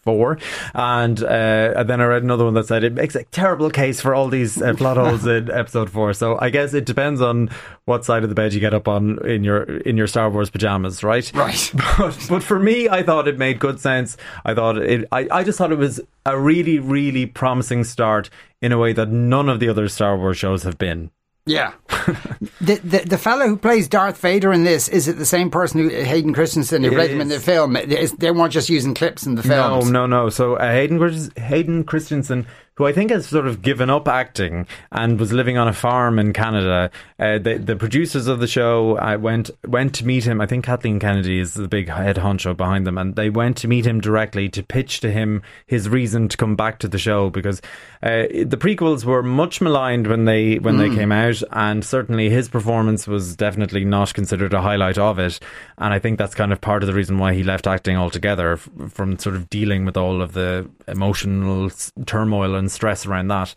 four, 0.05 0.39
and, 0.75 1.23
uh, 1.23 1.73
and 1.77 1.89
then 1.89 2.01
I 2.01 2.05
read 2.05 2.23
another 2.23 2.45
one 2.45 2.55
that 2.55 2.67
said 2.67 2.85
it 2.85 2.93
makes 2.93 3.15
a 3.15 3.25
terrible 3.25 3.71
case 3.71 4.01
for 4.01 4.15
all 4.15 4.29
these 4.29 4.61
uh, 4.61 4.75
plot 4.75 4.97
holes 4.99 5.27
in 5.27 5.51
episode 5.51 5.91
four. 5.91 6.13
So 6.13 6.39
I 6.41 6.51
guess 6.51 6.75
it 6.75 6.85
depends 6.85 7.21
on 7.21 7.51
what 7.87 8.05
side 8.05 8.23
of 8.23 8.29
the 8.29 8.35
bed 8.35 8.53
you 8.55 8.61
get 8.61 8.75
up 8.75 8.87
on 8.87 9.25
in 9.27 9.43
your 9.45 9.63
in 9.63 9.97
your 9.97 10.07
Star 10.07 10.31
Wars 10.31 10.51
pajamas, 10.51 11.03
right? 11.03 11.31
Right. 11.35 11.73
But, 11.97 12.27
but 12.29 12.43
for 12.43 12.59
me, 12.59 12.89
I 12.89 13.03
thought 13.03 13.29
it 13.29 13.39
made 13.39 13.61
good 13.61 13.79
sense. 13.79 14.17
I 14.45 14.55
thought 14.55 14.79
it. 14.79 15.07
I, 15.13 15.29
I 15.31 15.45
just 15.45 15.59
thought 15.59 15.71
it 15.71 15.79
was 15.79 16.01
a 16.27 16.39
really 16.39 16.79
really 16.79 17.27
promising 17.27 17.85
start 17.85 18.31
in 18.61 18.73
a 18.73 18.79
way 18.79 18.93
that 18.93 19.11
none 19.11 19.49
of 19.49 19.61
the 19.61 19.69
other 19.69 19.89
Star 19.89 20.17
Wars 20.17 20.37
shows 20.37 20.65
have 20.65 20.79
been. 20.79 21.11
Yeah. 21.47 21.73
the, 22.61 22.81
the 22.83 23.03
the 23.07 23.19
fellow 23.19 23.47
who 23.47 23.57
plays 23.57 23.87
Darth 23.87 24.19
Vader 24.19 24.53
in 24.53 24.65
this 24.65 24.89
is 24.89 25.09
it 25.09 25.19
the 25.19 25.27
same 25.27 25.51
person 25.51 25.81
who 25.81 25.89
Hayden 25.91 26.33
Christensen 26.33 26.83
who 26.83 26.91
It 26.91 26.95
played 26.95 27.11
him 27.11 27.21
in 27.21 27.29
the 27.29 27.39
film? 27.41 27.77
Is- 27.77 28.13
They 28.13 28.31
weren't 28.31 28.53
just 28.53 28.71
using 28.71 28.95
clips 28.95 29.27
in 29.27 29.35
the 29.35 29.43
film. 29.43 29.93
No, 29.93 30.07
no, 30.07 30.07
no. 30.07 30.29
So 30.31 30.55
uh, 30.55 30.71
Hayden 30.73 31.31
Hayden 31.37 31.85
Christensen, 31.85 32.47
who 32.77 32.87
I 32.87 32.93
think 32.93 33.11
has 33.11 33.27
sort 33.27 33.47
of 33.47 33.63
given 33.63 33.89
up 33.91 34.09
acting 34.09 34.67
and 34.91 35.19
was 35.19 35.33
living 35.33 35.57
on 35.57 35.69
a 35.69 35.73
farm 35.73 36.19
in 36.19 36.33
Canada, 36.33 36.91
uh, 37.19 37.39
the 37.39 37.59
the 37.59 37.77
producers 37.77 38.27
of 38.27 38.41
the 38.41 38.47
show 38.47 38.99
uh, 38.99 39.17
went 39.19 39.51
went 39.67 39.95
to 39.97 40.07
meet 40.07 40.25
him. 40.25 40.41
I 40.41 40.47
think 40.47 40.65
Kathleen 40.65 40.99
Kennedy 40.99 41.39
is 41.39 41.55
the 41.55 41.69
big 41.69 41.89
head 41.89 42.17
honcho 42.17 42.57
behind 42.57 42.87
them, 42.87 42.99
and 42.99 43.15
they 43.15 43.31
went 43.31 43.57
to 43.59 43.69
meet 43.69 43.87
him 43.87 44.01
directly 44.01 44.49
to 44.51 44.63
pitch 44.63 45.01
to 45.01 45.11
him 45.11 45.43
his 45.67 45.89
reason 45.89 46.29
to 46.29 46.37
come 46.37 46.57
back 46.57 46.79
to 46.81 46.89
the 46.89 46.99
show 46.99 47.31
because 47.31 47.61
uh, 48.03 48.27
the 48.45 48.59
prequels 48.59 49.05
were 49.05 49.23
much 49.23 49.61
maligned 49.61 50.07
when 50.07 50.25
they 50.25 50.59
when 50.59 50.77
they 50.79 50.89
came 50.95 51.13
out, 51.13 51.43
and 51.53 51.85
certainly 51.85 52.29
his 52.31 52.49
performance 52.49 53.07
was 53.07 53.37
definitely 53.37 53.85
not 53.85 54.15
considered 54.15 54.53
a 54.53 54.61
highlight 54.63 54.99
of 54.99 55.19
it. 55.19 55.39
And 55.79 55.95
I 55.95 55.99
think 55.99 56.19
that's 56.19 56.35
kind 56.35 56.53
of 56.53 56.61
part 56.61 56.83
of 56.83 56.87
the 56.87 56.95
reason 56.95 57.19
why 57.19 57.35
he 57.35 57.43
left 57.43 57.67
acting 57.67 57.97
altogether 57.97 58.55
f- 58.55 58.69
from 58.91 59.19
sort 59.19 59.37
of 59.37 59.49
dealing 59.49 59.85
with 59.85 59.97
all 59.97 60.21
of 60.21 60.33
the 60.33 60.69
emotional 60.89 61.67
s- 61.67 61.93
turmoil 62.07 62.55
and 62.55 62.64
stress 62.71 63.07
around 63.07 63.29
that. 63.29 63.55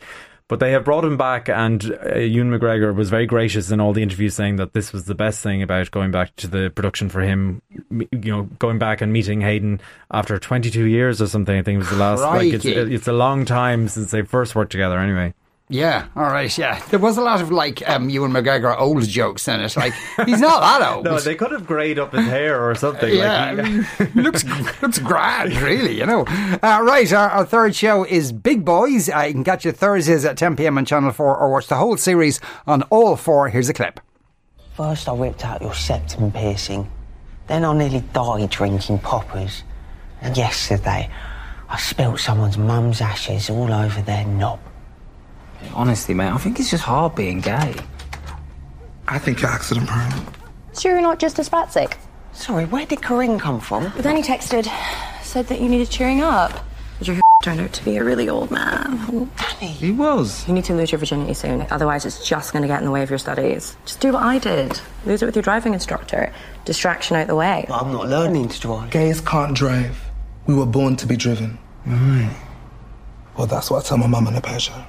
But 0.49 0.61
they 0.61 0.71
have 0.71 0.85
brought 0.85 1.03
him 1.03 1.17
back, 1.17 1.49
and 1.49 1.97
uh, 2.05 2.19
Ewan 2.19 2.51
McGregor 2.51 2.95
was 2.95 3.09
very 3.09 3.25
gracious 3.25 3.69
in 3.69 3.81
all 3.81 3.91
the 3.91 4.01
interviews, 4.01 4.33
saying 4.33 4.55
that 4.55 4.71
this 4.71 4.93
was 4.93 5.03
the 5.03 5.15
best 5.15 5.43
thing 5.43 5.61
about 5.61 5.91
going 5.91 6.09
back 6.09 6.33
to 6.37 6.47
the 6.47 6.71
production 6.73 7.09
for 7.09 7.19
him. 7.19 7.61
You 7.91 8.07
know, 8.31 8.43
going 8.57 8.79
back 8.79 9.01
and 9.01 9.11
meeting 9.11 9.41
Hayden 9.41 9.81
after 10.09 10.39
22 10.39 10.85
years 10.85 11.21
or 11.21 11.27
something. 11.27 11.57
I 11.57 11.63
think 11.63 11.75
it 11.75 11.79
was 11.79 11.89
the 11.89 11.97
last. 11.97 12.21
Like 12.21 12.53
it's, 12.53 12.63
it's 12.63 13.09
a 13.09 13.13
long 13.13 13.43
time 13.43 13.89
since 13.89 14.11
they 14.11 14.21
first 14.21 14.55
worked 14.55 14.71
together. 14.71 14.97
Anyway, 14.97 15.33
Yeah, 15.69 16.05
all 16.15 16.23
right, 16.23 16.57
yeah. 16.57 16.79
There 16.91 16.99
was 16.99 17.17
a 17.17 17.21
lot 17.21 17.41
of 17.41 17.51
like 17.51 17.87
um, 17.89 18.09
Ewan 18.09 18.31
McGregor 18.31 18.73
old 18.79 19.03
jokes 19.05 19.49
in 19.49 19.59
it. 19.59 19.75
Like 19.75 19.93
he's 20.25 20.39
not 20.39 20.61
that 20.61 20.93
old. 20.95 21.03
no, 21.03 21.19
they 21.19 21.35
could 21.35 21.51
have 21.51 21.67
grayed 21.67 21.99
up 21.99 22.13
his 22.13 22.25
hair 22.25 22.69
or 22.69 22.73
something. 22.73 23.13
yeah, 23.13 23.51
like 23.51 23.65
he- 24.13 24.21
looks 24.21 24.45
looks 24.81 24.97
grand, 24.99 25.53
really. 25.57 25.97
You 25.97 26.05
know. 26.05 26.21
Uh, 26.63 26.79
right, 26.83 27.11
our, 27.11 27.29
our 27.29 27.45
third 27.45 27.75
show 27.75 28.05
is 28.05 28.31
Big 28.31 28.63
Boys. 28.63 29.09
Uh, 29.09 29.23
you 29.27 29.33
can 29.33 29.43
catch 29.43 29.65
it 29.65 29.75
Thursdays 29.75 30.23
at 30.23 30.37
10 30.37 30.55
p.m. 30.55 30.77
on 30.77 30.85
Channel 30.85 31.11
Four, 31.11 31.35
or 31.37 31.51
watch 31.51 31.67
the 31.67 31.75
whole 31.75 31.97
series 31.97 32.39
on 32.65 32.83
all 32.83 33.17
four. 33.17 33.49
Here's 33.49 33.67
a 33.67 33.73
clip. 33.73 33.99
First, 34.73 35.09
I 35.09 35.15
ripped 35.17 35.43
out 35.43 35.61
your 35.61 35.73
septum 35.73 36.31
piercing. 36.31 36.89
Then 37.47 37.65
I 37.65 37.73
nearly 37.73 38.01
died 38.13 38.49
drinking 38.51 38.99
poppers. 38.99 39.63
And 40.21 40.37
yesterday, 40.37 41.09
I 41.67 41.77
spilt 41.77 42.21
someone's 42.21 42.57
mum's 42.57 43.01
ashes 43.01 43.49
all 43.49 43.73
over 43.73 44.01
their 44.01 44.25
knob. 44.25 44.59
Honestly, 45.73 46.13
mate, 46.13 46.31
I 46.31 46.37
think 46.37 46.59
it's 46.59 46.69
just 46.69 46.83
hard 46.83 47.15
being 47.15 47.41
gay. 47.41 47.75
I 49.07 49.19
think 49.19 49.41
you're 49.41 49.51
accident 49.51 49.87
prone. 49.87 50.25
Sure, 50.77 50.93
you're 50.93 51.01
not 51.01 51.19
just 51.19 51.37
dyspraxic. 51.37 51.93
Sorry, 52.33 52.65
where 52.65 52.85
did 52.85 53.01
Corinne 53.01 53.39
come 53.39 53.59
from? 53.59 53.91
But 53.95 54.03
then 54.03 54.15
he 54.15 54.21
texted, 54.21 54.67
said 55.23 55.47
that 55.47 55.59
you 55.59 55.69
needed 55.69 55.89
cheering 55.89 56.21
up. 56.21 56.51
But 56.99 57.07
your 57.07 57.21
turned 57.43 57.61
out 57.61 57.71
to 57.73 57.85
be 57.85 57.97
a 57.97 58.03
really 58.03 58.27
old 58.27 58.51
man. 58.51 59.29
Danny. 59.37 59.71
He 59.71 59.91
was. 59.91 60.47
You 60.47 60.53
need 60.53 60.65
to 60.65 60.73
lose 60.73 60.91
your 60.91 60.99
virginity 60.99 61.33
soon, 61.33 61.65
otherwise 61.69 62.05
it's 62.05 62.27
just 62.27 62.51
going 62.51 62.61
to 62.63 62.67
get 62.67 62.79
in 62.79 62.85
the 62.85 62.91
way 62.91 63.03
of 63.03 63.09
your 63.09 63.19
studies. 63.19 63.77
Just 63.85 63.99
do 63.99 64.13
what 64.13 64.23
I 64.23 64.39
did. 64.39 64.79
Lose 65.05 65.21
it 65.21 65.25
with 65.25 65.35
your 65.35 65.43
driving 65.43 65.73
instructor. 65.73 66.33
Distraction 66.65 67.15
out 67.15 67.27
the 67.27 67.35
way. 67.35 67.65
But 67.67 67.81
I'm 67.81 67.91
not 67.91 68.09
learning 68.09 68.49
to 68.49 68.59
drive. 68.59 68.89
Gays 68.89 69.21
can't 69.21 69.55
drive. 69.55 69.97
We 70.45 70.55
were 70.55 70.65
born 70.65 70.95
to 70.97 71.05
be 71.07 71.15
driven. 71.15 71.57
Right. 71.85 72.35
Well, 73.37 73.47
that's 73.47 73.69
what 73.69 73.85
I 73.85 73.87
tell 73.87 73.97
my 73.97 74.07
mum 74.07 74.27
and 74.27 74.35
the 74.35 74.41
Peugeot. 74.41 74.83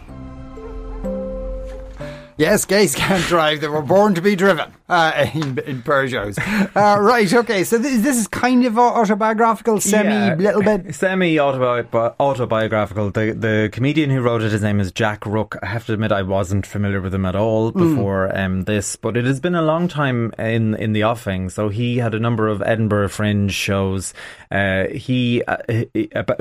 Yes, 2.38 2.64
gays 2.64 2.94
can't 2.94 3.24
drive. 3.24 3.60
They 3.60 3.68
were 3.68 3.82
born 3.82 4.14
to 4.14 4.20
be 4.22 4.36
driven 4.36 4.72
uh, 4.88 5.26
in, 5.34 5.58
in 5.58 5.82
Peugeots. 5.82 6.38
Uh, 6.76 7.00
right, 7.00 7.32
okay. 7.34 7.64
So 7.64 7.78
this, 7.78 8.00
this 8.02 8.16
is 8.16 8.28
kind 8.28 8.64
of 8.64 8.78
autobiographical, 8.78 9.80
semi, 9.80 10.08
Yeah, 10.10 10.34
little 10.36 10.62
bit. 10.62 10.94
semi 10.94 11.38
autobiographical. 11.38 13.10
The 13.10 13.32
the 13.32 13.68
comedian 13.72 14.10
who 14.10 14.20
wrote 14.20 14.42
it, 14.42 14.52
his 14.52 14.62
name 14.62 14.80
is 14.80 14.92
Jack 14.92 15.26
Rooke. 15.26 15.56
I 15.62 15.66
have 15.66 15.84
to 15.86 15.92
admit, 15.94 16.12
I 16.12 16.22
wasn't 16.22 16.64
familiar 16.66 17.00
with 17.00 17.12
him 17.12 17.26
at 17.26 17.34
all 17.36 17.70
Hmm. 17.72 17.78
before 17.96 18.36
um, 18.38 18.64
this, 18.64 18.96
but 18.96 19.16
it 19.16 19.24
has 19.24 19.40
been 19.40 19.54
a 19.54 19.62
long 19.62 19.88
time 19.88 20.32
in 20.38 20.74
in 20.76 20.92
the 20.92 21.02
offing. 21.04 21.50
So 21.50 21.68
he 21.68 21.98
had 21.98 22.14
a 22.14 22.20
number 22.20 22.48
of 22.48 22.62
Edinburgh 22.62 23.08
Fringe 23.08 23.52
shows. 23.52 24.14
Uh, 24.50 24.84
he, 24.88 25.42
uh, 25.44 25.56
he- 25.68 26.08
about- 26.14 26.40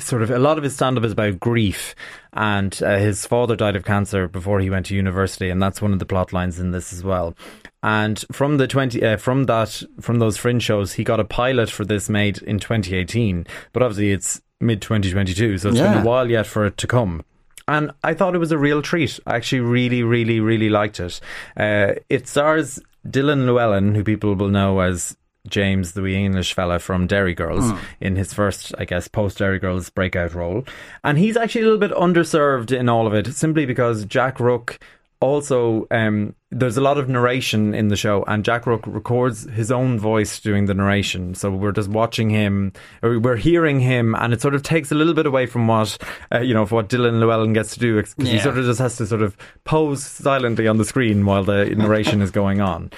sort 0.00 0.22
of 0.22 0.30
a 0.30 0.38
lot 0.38 0.58
of 0.58 0.64
his 0.64 0.74
stand 0.74 0.98
up 0.98 1.04
is 1.04 1.12
about 1.12 1.40
grief, 1.40 1.94
and 2.32 2.80
uh, 2.82 2.98
his 2.98 3.26
father 3.26 3.56
died 3.56 3.76
of 3.76 3.84
cancer 3.84 4.28
before 4.28 4.60
he 4.60 4.70
went 4.70 4.86
to 4.86 4.94
university, 4.94 5.50
and 5.50 5.62
that's 5.62 5.82
one 5.82 5.92
of 5.92 5.98
the 5.98 6.06
plot 6.06 6.32
lines 6.32 6.58
in 6.58 6.70
this 6.70 6.92
as 6.92 7.02
well. 7.02 7.34
And 7.82 8.24
from 8.30 8.58
the 8.58 8.66
twenty, 8.66 9.02
uh, 9.02 9.16
from 9.16 9.44
that, 9.44 9.82
from 10.00 10.18
those 10.18 10.36
fringe 10.36 10.62
shows, 10.62 10.94
he 10.94 11.04
got 11.04 11.20
a 11.20 11.24
pilot 11.24 11.70
for 11.70 11.84
this 11.84 12.08
made 12.08 12.38
in 12.42 12.58
2018. 12.58 13.46
But 13.72 13.82
obviously, 13.82 14.12
it's 14.12 14.40
mid 14.60 14.82
2022, 14.82 15.58
so 15.58 15.70
it's 15.70 15.78
been 15.78 15.98
a 15.98 16.04
while 16.04 16.30
yet 16.30 16.46
for 16.46 16.66
it 16.66 16.76
to 16.78 16.86
come. 16.86 17.24
And 17.66 17.92
I 18.02 18.14
thought 18.14 18.34
it 18.34 18.38
was 18.38 18.52
a 18.52 18.58
real 18.58 18.82
treat. 18.82 19.20
I 19.26 19.36
actually 19.36 19.60
really, 19.60 20.02
really, 20.02 20.40
really 20.40 20.68
liked 20.68 20.98
it. 20.98 21.20
Uh, 21.56 21.94
it 22.08 22.26
stars 22.26 22.80
Dylan 23.06 23.46
Llewellyn, 23.46 23.94
who 23.94 24.04
people 24.04 24.34
will 24.34 24.48
know 24.48 24.80
as 24.80 25.16
James, 25.48 25.92
the 25.92 26.02
wee 26.02 26.16
English 26.16 26.54
fella 26.54 26.78
from 26.78 27.06
Derry 27.06 27.34
Girls, 27.34 27.72
in 28.00 28.16
his 28.16 28.32
first, 28.34 28.74
I 28.78 28.84
guess, 28.84 29.08
post 29.08 29.38
Derry 29.38 29.58
Girls 29.58 29.90
breakout 29.90 30.34
role. 30.34 30.64
And 31.02 31.18
he's 31.18 31.36
actually 31.36 31.62
a 31.62 31.64
little 31.64 31.78
bit 31.78 31.92
underserved 31.92 32.76
in 32.76 32.88
all 32.88 33.06
of 33.06 33.14
it, 33.14 33.34
simply 33.34 33.66
because 33.66 34.04
Jack 34.04 34.38
Rooke 34.38 34.78
also 35.20 35.86
um, 35.90 36.34
there's 36.50 36.78
a 36.78 36.80
lot 36.80 36.96
of 36.96 37.08
narration 37.08 37.74
in 37.74 37.88
the 37.88 37.96
show 37.96 38.24
and 38.26 38.44
Jack 38.44 38.66
Rooke 38.66 38.86
records 38.86 39.44
his 39.50 39.70
own 39.70 39.98
voice 39.98 40.40
doing 40.40 40.64
the 40.64 40.74
narration. 40.74 41.34
So 41.34 41.50
we're 41.50 41.72
just 41.72 41.90
watching 41.90 42.30
him 42.30 42.72
or 43.02 43.18
we're 43.18 43.36
hearing 43.36 43.80
him 43.80 44.14
and 44.14 44.32
it 44.32 44.40
sort 44.40 44.54
of 44.54 44.62
takes 44.62 44.90
a 44.90 44.94
little 44.94 45.14
bit 45.14 45.26
away 45.26 45.46
from 45.46 45.68
what 45.68 45.98
uh, 46.32 46.40
you 46.40 46.54
know 46.54 46.64
what 46.66 46.88
dylan 46.88 47.20
llewellyn 47.20 47.52
gets 47.52 47.74
to 47.74 47.80
do 47.80 47.96
because 47.96 48.14
he 48.16 48.38
sort 48.38 48.56
of 48.56 48.64
just 48.64 48.80
has 48.80 48.96
to 48.96 49.06
sort 49.06 49.22
of 49.22 49.36
pose 49.64 50.02
silently 50.02 50.66
on 50.66 50.78
the 50.78 50.84
screen 50.84 51.26
while 51.26 51.44
the 51.44 51.66
narration 51.66 52.22
is 52.22 52.30
going 52.30 52.60
on 52.60 52.90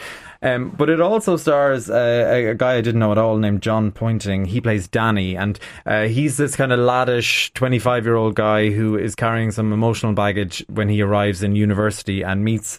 um, 0.43 0.71
but 0.71 0.91
it 0.91 1.01
also 1.01 1.37
stars 1.37 1.89
uh, 1.89 2.27
a, 2.29 2.47
a 2.49 2.55
guy 2.55 2.75
I 2.75 2.81
didn't 2.81 3.01
know 3.01 3.13
at 3.13 3.19
all 3.19 3.37
named 3.37 3.63
Jon 3.63 3.93
Pointing. 3.93 4.45
He 4.47 4.61
plays 4.61 4.89
Danny, 4.89 5.37
and 5.37 5.59
uh, 5.87 6.05
he's 6.05 6.37
this 6.37 6.57
kind 6.57 6.73
of 6.73 6.81
laddish 6.81 7.53
25 7.55 8.05
year 8.05 8.17
old 8.17 8.35
guy 8.35 8.71
who 8.71 8.99
is 8.99 9.15
carrying 9.15 9.53
some 9.53 9.73
emotional 9.73 10.13
baggage 10.13 10.65
when 10.69 10.89
he 10.89 11.01
arrives 11.01 11.43
in 11.43 11.55
university 11.55 12.23
and 12.23 12.45
meets 12.45 12.79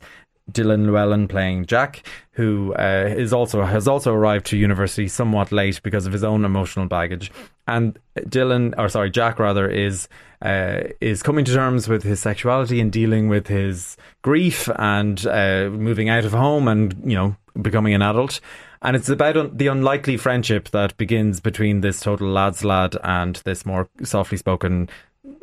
Dylan 0.52 0.86
Llewellyn 0.86 1.28
playing 1.28 1.65
Jack, 1.65 2.06
who 2.32 2.73
uh, 2.73 3.13
is 3.15 3.32
also 3.32 3.63
has 3.63 3.88
also 3.88 4.13
arrived 4.13 4.45
to 4.47 4.58
university 4.58 5.08
somewhat 5.08 5.52
late 5.52 5.82
because 5.84 6.06
of 6.06 6.12
his 6.12 6.23
own 6.23 6.43
emotional 6.43 6.88
baggage. 6.88 7.32
And 7.65 7.97
Dylan, 8.17 8.73
or 8.78 8.89
sorry, 8.89 9.10
Jack 9.10 9.39
rather, 9.39 9.69
is 9.69 10.10
uh, 10.41 10.82
is 10.99 11.23
coming 11.23 11.45
to 11.45 11.54
terms 11.54 11.88
with 11.88 12.04
his 12.04 12.19
sexuality 12.19 12.82
and 12.82 12.91
dealing 12.91 13.30
with 13.30 13.47
his 13.47 13.95
grief 14.21 14.69
and 14.76 15.26
uh, 15.28 15.69
moving 15.71 16.10
out 16.10 16.26
of 16.26 16.34
home 16.34 16.67
and 16.67 17.02
you 17.06 17.15
know 17.15 17.38
becoming 17.62 17.94
an 17.94 18.02
adult. 18.02 18.39
And 18.82 18.96
it's 18.96 19.10
about 19.10 19.38
un- 19.38 19.52
the 19.56 19.68
unlikely 19.68 20.18
friendship 20.18 20.70
that 20.70 20.96
begins 20.98 21.39
between 21.39 21.82
this 21.82 22.00
total 22.00 22.30
lad's 22.30 22.63
lad 22.63 22.98
and 23.04 23.38
this 23.46 23.66
more 23.66 23.89
softly 24.04 24.38
spoken 24.38 24.89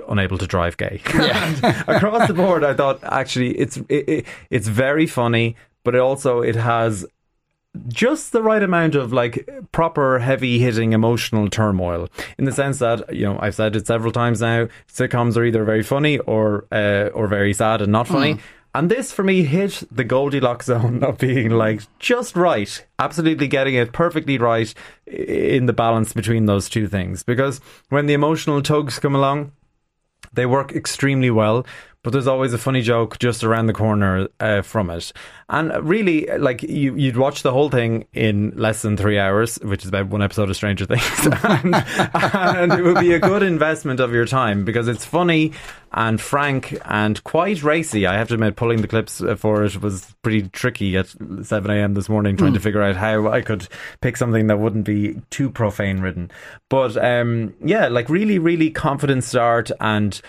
unable 0.09 0.39
to 0.39 0.47
drive 0.47 0.77
gay. 0.77 1.01
And 1.15 1.65
across 1.89 2.27
the 2.27 2.35
board, 2.35 2.65
I 2.65 2.75
thought 2.75 3.01
actually 3.03 3.59
it's 3.59 3.77
it, 3.89 4.09
it, 4.09 4.27
it's 4.51 4.69
very 4.69 5.07
funny, 5.07 5.57
but 5.85 5.95
it 5.95 6.01
also 6.01 6.43
it 6.43 6.57
has 6.57 7.07
just 7.87 8.33
the 8.33 8.43
right 8.43 8.63
amount 8.63 8.97
of 8.97 9.13
like 9.13 9.49
proper 9.71 10.19
heavy 10.19 10.59
hitting 10.59 10.93
emotional 10.93 11.49
turmoil 11.49 12.09
in 12.37 12.45
the 12.45 12.53
sense 12.53 12.81
that 12.81 13.15
you 13.15 13.25
know 13.25 13.39
I've 13.41 13.55
said 13.55 13.77
it 13.77 13.87
several 13.87 14.11
times 14.11 14.41
now 14.41 14.67
sitcoms 14.93 15.37
are 15.37 15.45
either 15.45 15.63
very 15.63 15.85
funny 15.85 16.19
or 16.19 16.67
uh, 16.73 17.11
or 17.15 17.29
very 17.29 17.55
sad 17.55 17.81
and 17.81 17.93
not 17.93 18.09
funny 18.09 18.41
and 18.75 18.91
this 18.91 19.13
for 19.13 19.23
me 19.23 19.43
hit 19.43 19.83
the 19.91 20.05
Goldilocks 20.05 20.67
zone 20.67 21.03
of 21.03 21.19
being 21.19 21.51
like 21.51 21.83
just 21.99 22.37
right 22.37 22.85
absolutely 22.99 23.49
getting 23.49 23.75
it 23.75 23.93
perfectly 23.93 24.39
right 24.39 24.73
in 25.07 25.67
the 25.67 25.73
balance 25.73 26.13
between 26.13 26.47
those 26.47 26.69
two 26.69 26.87
things. 26.87 27.23
Because 27.23 27.61
when 27.89 28.07
the 28.07 28.15
emotional 28.15 28.63
tugs 28.63 28.99
come 28.99 29.15
along 29.15 29.53
they 30.33 30.47
work 30.47 30.73
extremely 30.73 31.31
well, 31.31 31.67
but 32.03 32.13
there's 32.13 32.27
always 32.27 32.53
a 32.53 32.59
funny 32.59 32.81
joke 32.81 33.19
just 33.19 33.45
around 33.45 33.67
the 33.67 33.73
corner 33.73 34.29
uh, 34.41 34.63
from 34.63 34.89
it. 34.91 35.13
And 35.51 35.73
really, 35.87 36.27
like 36.39 36.63
you, 36.63 36.95
you'd 36.97 37.17
watch 37.17 37.43
the 37.43 37.53
whole 37.53 37.69
thing 37.69 38.07
in 38.13 38.53
less 38.57 38.83
than 38.83 38.97
three 38.97 39.19
hours, 39.19 39.57
which 39.57 39.83
is 39.83 39.89
about 39.89 40.09
one 40.09 40.23
episode 40.23 40.49
of 40.49 40.57
Stranger 40.57 40.87
Things, 40.87 41.27
and, 41.45 41.75
and 42.15 42.73
it 42.73 42.83
would 42.83 43.01
be 43.01 43.13
a 43.13 43.19
good 43.19 43.43
investment 43.43 44.01
of 44.01 44.13
your 44.13 44.27
time 44.27 44.65
because 44.65 44.89
it's 44.89 45.05
funny 45.05 45.53
and 45.93 46.21
frank 46.21 46.79
and 46.85 47.23
quite 47.25 47.63
racy. 47.63 48.07
I 48.07 48.17
have 48.17 48.29
to 48.29 48.35
admit, 48.35 48.57
pulling 48.57 48.81
the 48.81 48.89
clips 48.89 49.23
for 49.37 49.65
it 49.65 49.83
was 49.83 50.15
pretty 50.23 50.49
tricky 50.49 50.97
at 50.97 51.09
7 51.43 51.71
a.m. 51.71 51.95
this 51.95 52.09
morning, 52.09 52.37
trying 52.37 52.55
to 52.55 52.61
figure 52.61 52.83
out 52.83 52.97
how 52.97 53.29
I 53.29 53.43
could 53.43 53.69
pick 54.01 54.17
something 54.17 54.47
that 54.47 54.59
wouldn't 54.59 54.85
be 54.85 55.21
too 55.31 55.51
profane 55.51 56.01
ridden. 56.01 56.31
But 56.69 56.97
um, 56.97 57.55
yeah, 57.61 57.89
like 57.89 58.09
really, 58.09 58.39
really 58.39 58.71
confident 58.71 59.25
start 59.25 59.71
and 59.81 60.21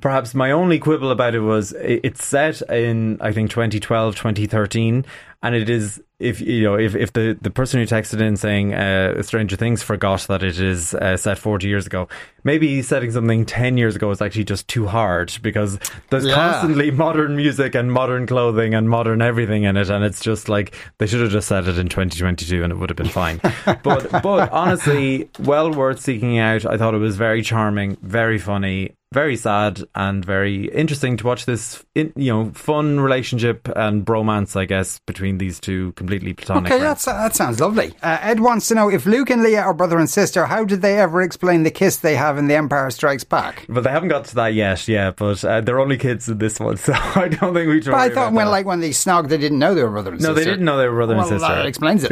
perhaps 0.00 0.34
my 0.34 0.50
only 0.50 0.78
quibble 0.78 1.10
about 1.10 1.34
it 1.34 1.40
was 1.40 1.72
it's 1.80 2.24
set 2.24 2.60
in 2.70 3.18
I 3.20 3.32
think 3.32 3.50
2012 3.50 4.14
2013 4.16 5.04
and 5.42 5.54
it 5.54 5.68
is 5.68 6.02
if 6.18 6.40
you 6.40 6.62
know 6.64 6.76
if, 6.78 6.94
if 6.96 7.12
the, 7.12 7.36
the 7.42 7.50
person 7.50 7.78
who 7.78 7.86
texted 7.86 8.22
in 8.22 8.36
saying 8.38 8.72
uh, 8.74 9.22
Stranger 9.22 9.54
Things 9.54 9.82
forgot 9.82 10.20
that 10.28 10.42
it 10.42 10.58
is 10.58 10.94
uh, 10.94 11.16
set 11.18 11.38
40 11.38 11.68
years 11.68 11.86
ago 11.86 12.08
maybe 12.42 12.80
setting 12.80 13.10
something 13.10 13.44
10 13.44 13.76
years 13.76 13.94
ago 13.96 14.10
is 14.10 14.22
actually 14.22 14.44
just 14.44 14.66
too 14.66 14.86
hard 14.86 15.36
because 15.42 15.78
there's 16.10 16.24
Yeah. 16.24 16.34
constantly 16.34 16.90
modern 16.90 17.36
music 17.36 17.74
and 17.74 17.92
modern 17.92 18.26
clothing 18.26 18.72
and 18.74 18.88
modern 18.88 19.20
everything 19.20 19.64
in 19.64 19.76
it 19.76 19.90
and 19.90 20.04
it's 20.04 20.20
just 20.20 20.48
like 20.48 20.74
they 20.98 21.06
should 21.06 21.20
have 21.20 21.30
just 21.30 21.48
set 21.48 21.68
it 21.68 21.76
in 21.78 21.88
2022 21.88 22.64
and 22.64 22.72
it 22.72 22.76
would 22.76 22.88
have 22.88 22.96
been 22.96 23.08
fine 23.08 23.38
but 23.82 24.10
but 24.22 24.50
honestly 24.52 25.28
well 25.40 25.70
worth 25.70 26.00
seeking 26.00 26.38
out 26.38 26.64
I 26.64 26.78
thought 26.78 26.94
it 26.94 26.98
was 26.98 27.16
very 27.16 27.42
charming 27.42 27.98
very 28.00 28.38
funny 28.38 28.95
very 29.12 29.36
sad 29.36 29.82
and 29.94 30.24
very 30.24 30.66
interesting 30.68 31.16
to 31.16 31.24
watch 31.24 31.46
this 31.46 31.84
in, 31.94 32.12
you 32.16 32.32
know 32.32 32.50
fun 32.50 32.98
relationship 32.98 33.68
and 33.76 34.04
bromance 34.04 34.56
I 34.56 34.64
guess 34.64 34.98
between 35.06 35.38
these 35.38 35.60
two 35.60 35.92
completely 35.92 36.32
platonic 36.34 36.72
Okay, 36.72 36.80
friends. 36.80 37.04
that's, 37.04 37.04
that 37.04 37.34
sounds 37.36 37.60
lovely. 37.60 37.94
Uh, 38.02 38.18
Ed 38.20 38.40
wants 38.40 38.66
to 38.68 38.74
know 38.74 38.90
if 38.90 39.06
Luke 39.06 39.30
and 39.30 39.42
Leia 39.42 39.62
are 39.62 39.72
brother 39.74 39.98
and 39.98 40.10
sister, 40.10 40.44
how 40.46 40.64
did 40.64 40.82
they 40.82 40.98
ever 40.98 41.22
explain 41.22 41.62
the 41.62 41.70
kiss 41.70 41.98
they 41.98 42.16
have 42.16 42.36
in 42.36 42.48
The 42.48 42.56
Empire 42.56 42.90
Strikes 42.90 43.24
Back? 43.24 43.64
but 43.68 43.84
they 43.84 43.90
haven't 43.90 44.08
got 44.08 44.24
to 44.26 44.34
that 44.34 44.54
yet 44.54 44.86
yeah 44.88 45.12
but 45.12 45.42
uh, 45.44 45.60
they're 45.60 45.80
only 45.80 45.96
kids 45.98 46.28
in 46.28 46.38
this 46.38 46.58
one 46.58 46.76
so 46.86 46.92
I 46.92 47.28
don't 47.28 47.54
think 47.54 47.68
we 47.68 47.80
should 47.80 47.92
But 47.92 48.00
I 48.00 48.10
thought 48.10 48.32
when, 48.32 48.46
that. 48.46 48.50
like, 48.50 48.66
when 48.66 48.80
they 48.80 48.90
snog, 48.90 49.28
they 49.28 49.38
didn't 49.38 49.58
know 49.60 49.74
they 49.74 49.84
were 49.84 49.90
brother 49.90 50.12
and 50.12 50.20
no 50.20 50.28
sister. 50.28 50.40
No, 50.40 50.44
they 50.44 50.50
didn't 50.50 50.64
know 50.64 50.78
they 50.78 50.88
were 50.88 50.96
brother 50.96 51.14
well, 51.16 51.28
and 51.28 51.40
sister 51.40 51.54
That 51.54 51.66
explains 51.66 52.04
it 52.04 52.10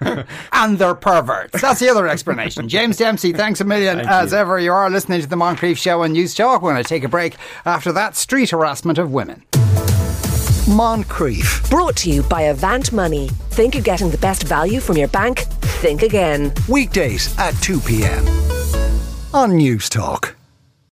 then. 0.00 0.26
and 0.52 0.78
they're 0.78 0.94
perverts. 0.94 1.60
That's 1.60 1.80
the 1.80 1.88
other 1.88 2.06
explanation. 2.06 2.68
James 2.68 2.96
Dempsey, 2.96 3.32
thanks 3.32 3.60
a 3.60 3.64
million. 3.64 3.96
Thank 4.02 4.08
As 4.08 4.32
you. 4.32 4.38
ever, 4.38 4.58
you 4.58 4.72
are 4.72 4.88
listening 4.88 5.20
to 5.20 5.26
the 5.26 5.36
Moncrieff 5.36 5.71
Show 5.78 6.02
on 6.02 6.12
News 6.12 6.34
Talk. 6.34 6.62
We're 6.62 6.72
going 6.72 6.82
to 6.82 6.88
take 6.88 7.04
a 7.04 7.08
break 7.08 7.36
after 7.64 7.92
that 7.92 8.16
street 8.16 8.50
harassment 8.50 8.98
of 8.98 9.12
women. 9.12 9.42
Moncrieff. 10.66 11.68
Brought 11.70 11.96
to 11.96 12.10
you 12.10 12.22
by 12.22 12.42
Avant 12.42 12.92
Money. 12.92 13.28
Think 13.50 13.74
you're 13.74 13.82
getting 13.82 14.10
the 14.10 14.18
best 14.18 14.44
value 14.44 14.80
from 14.80 14.96
your 14.96 15.08
bank? 15.08 15.40
Think 15.80 16.02
again. 16.02 16.52
Weekdays 16.68 17.36
at 17.38 17.52
2 17.62 17.80
p.m. 17.80 18.26
on 19.34 19.56
News 19.56 19.88
Talk. 19.88 20.36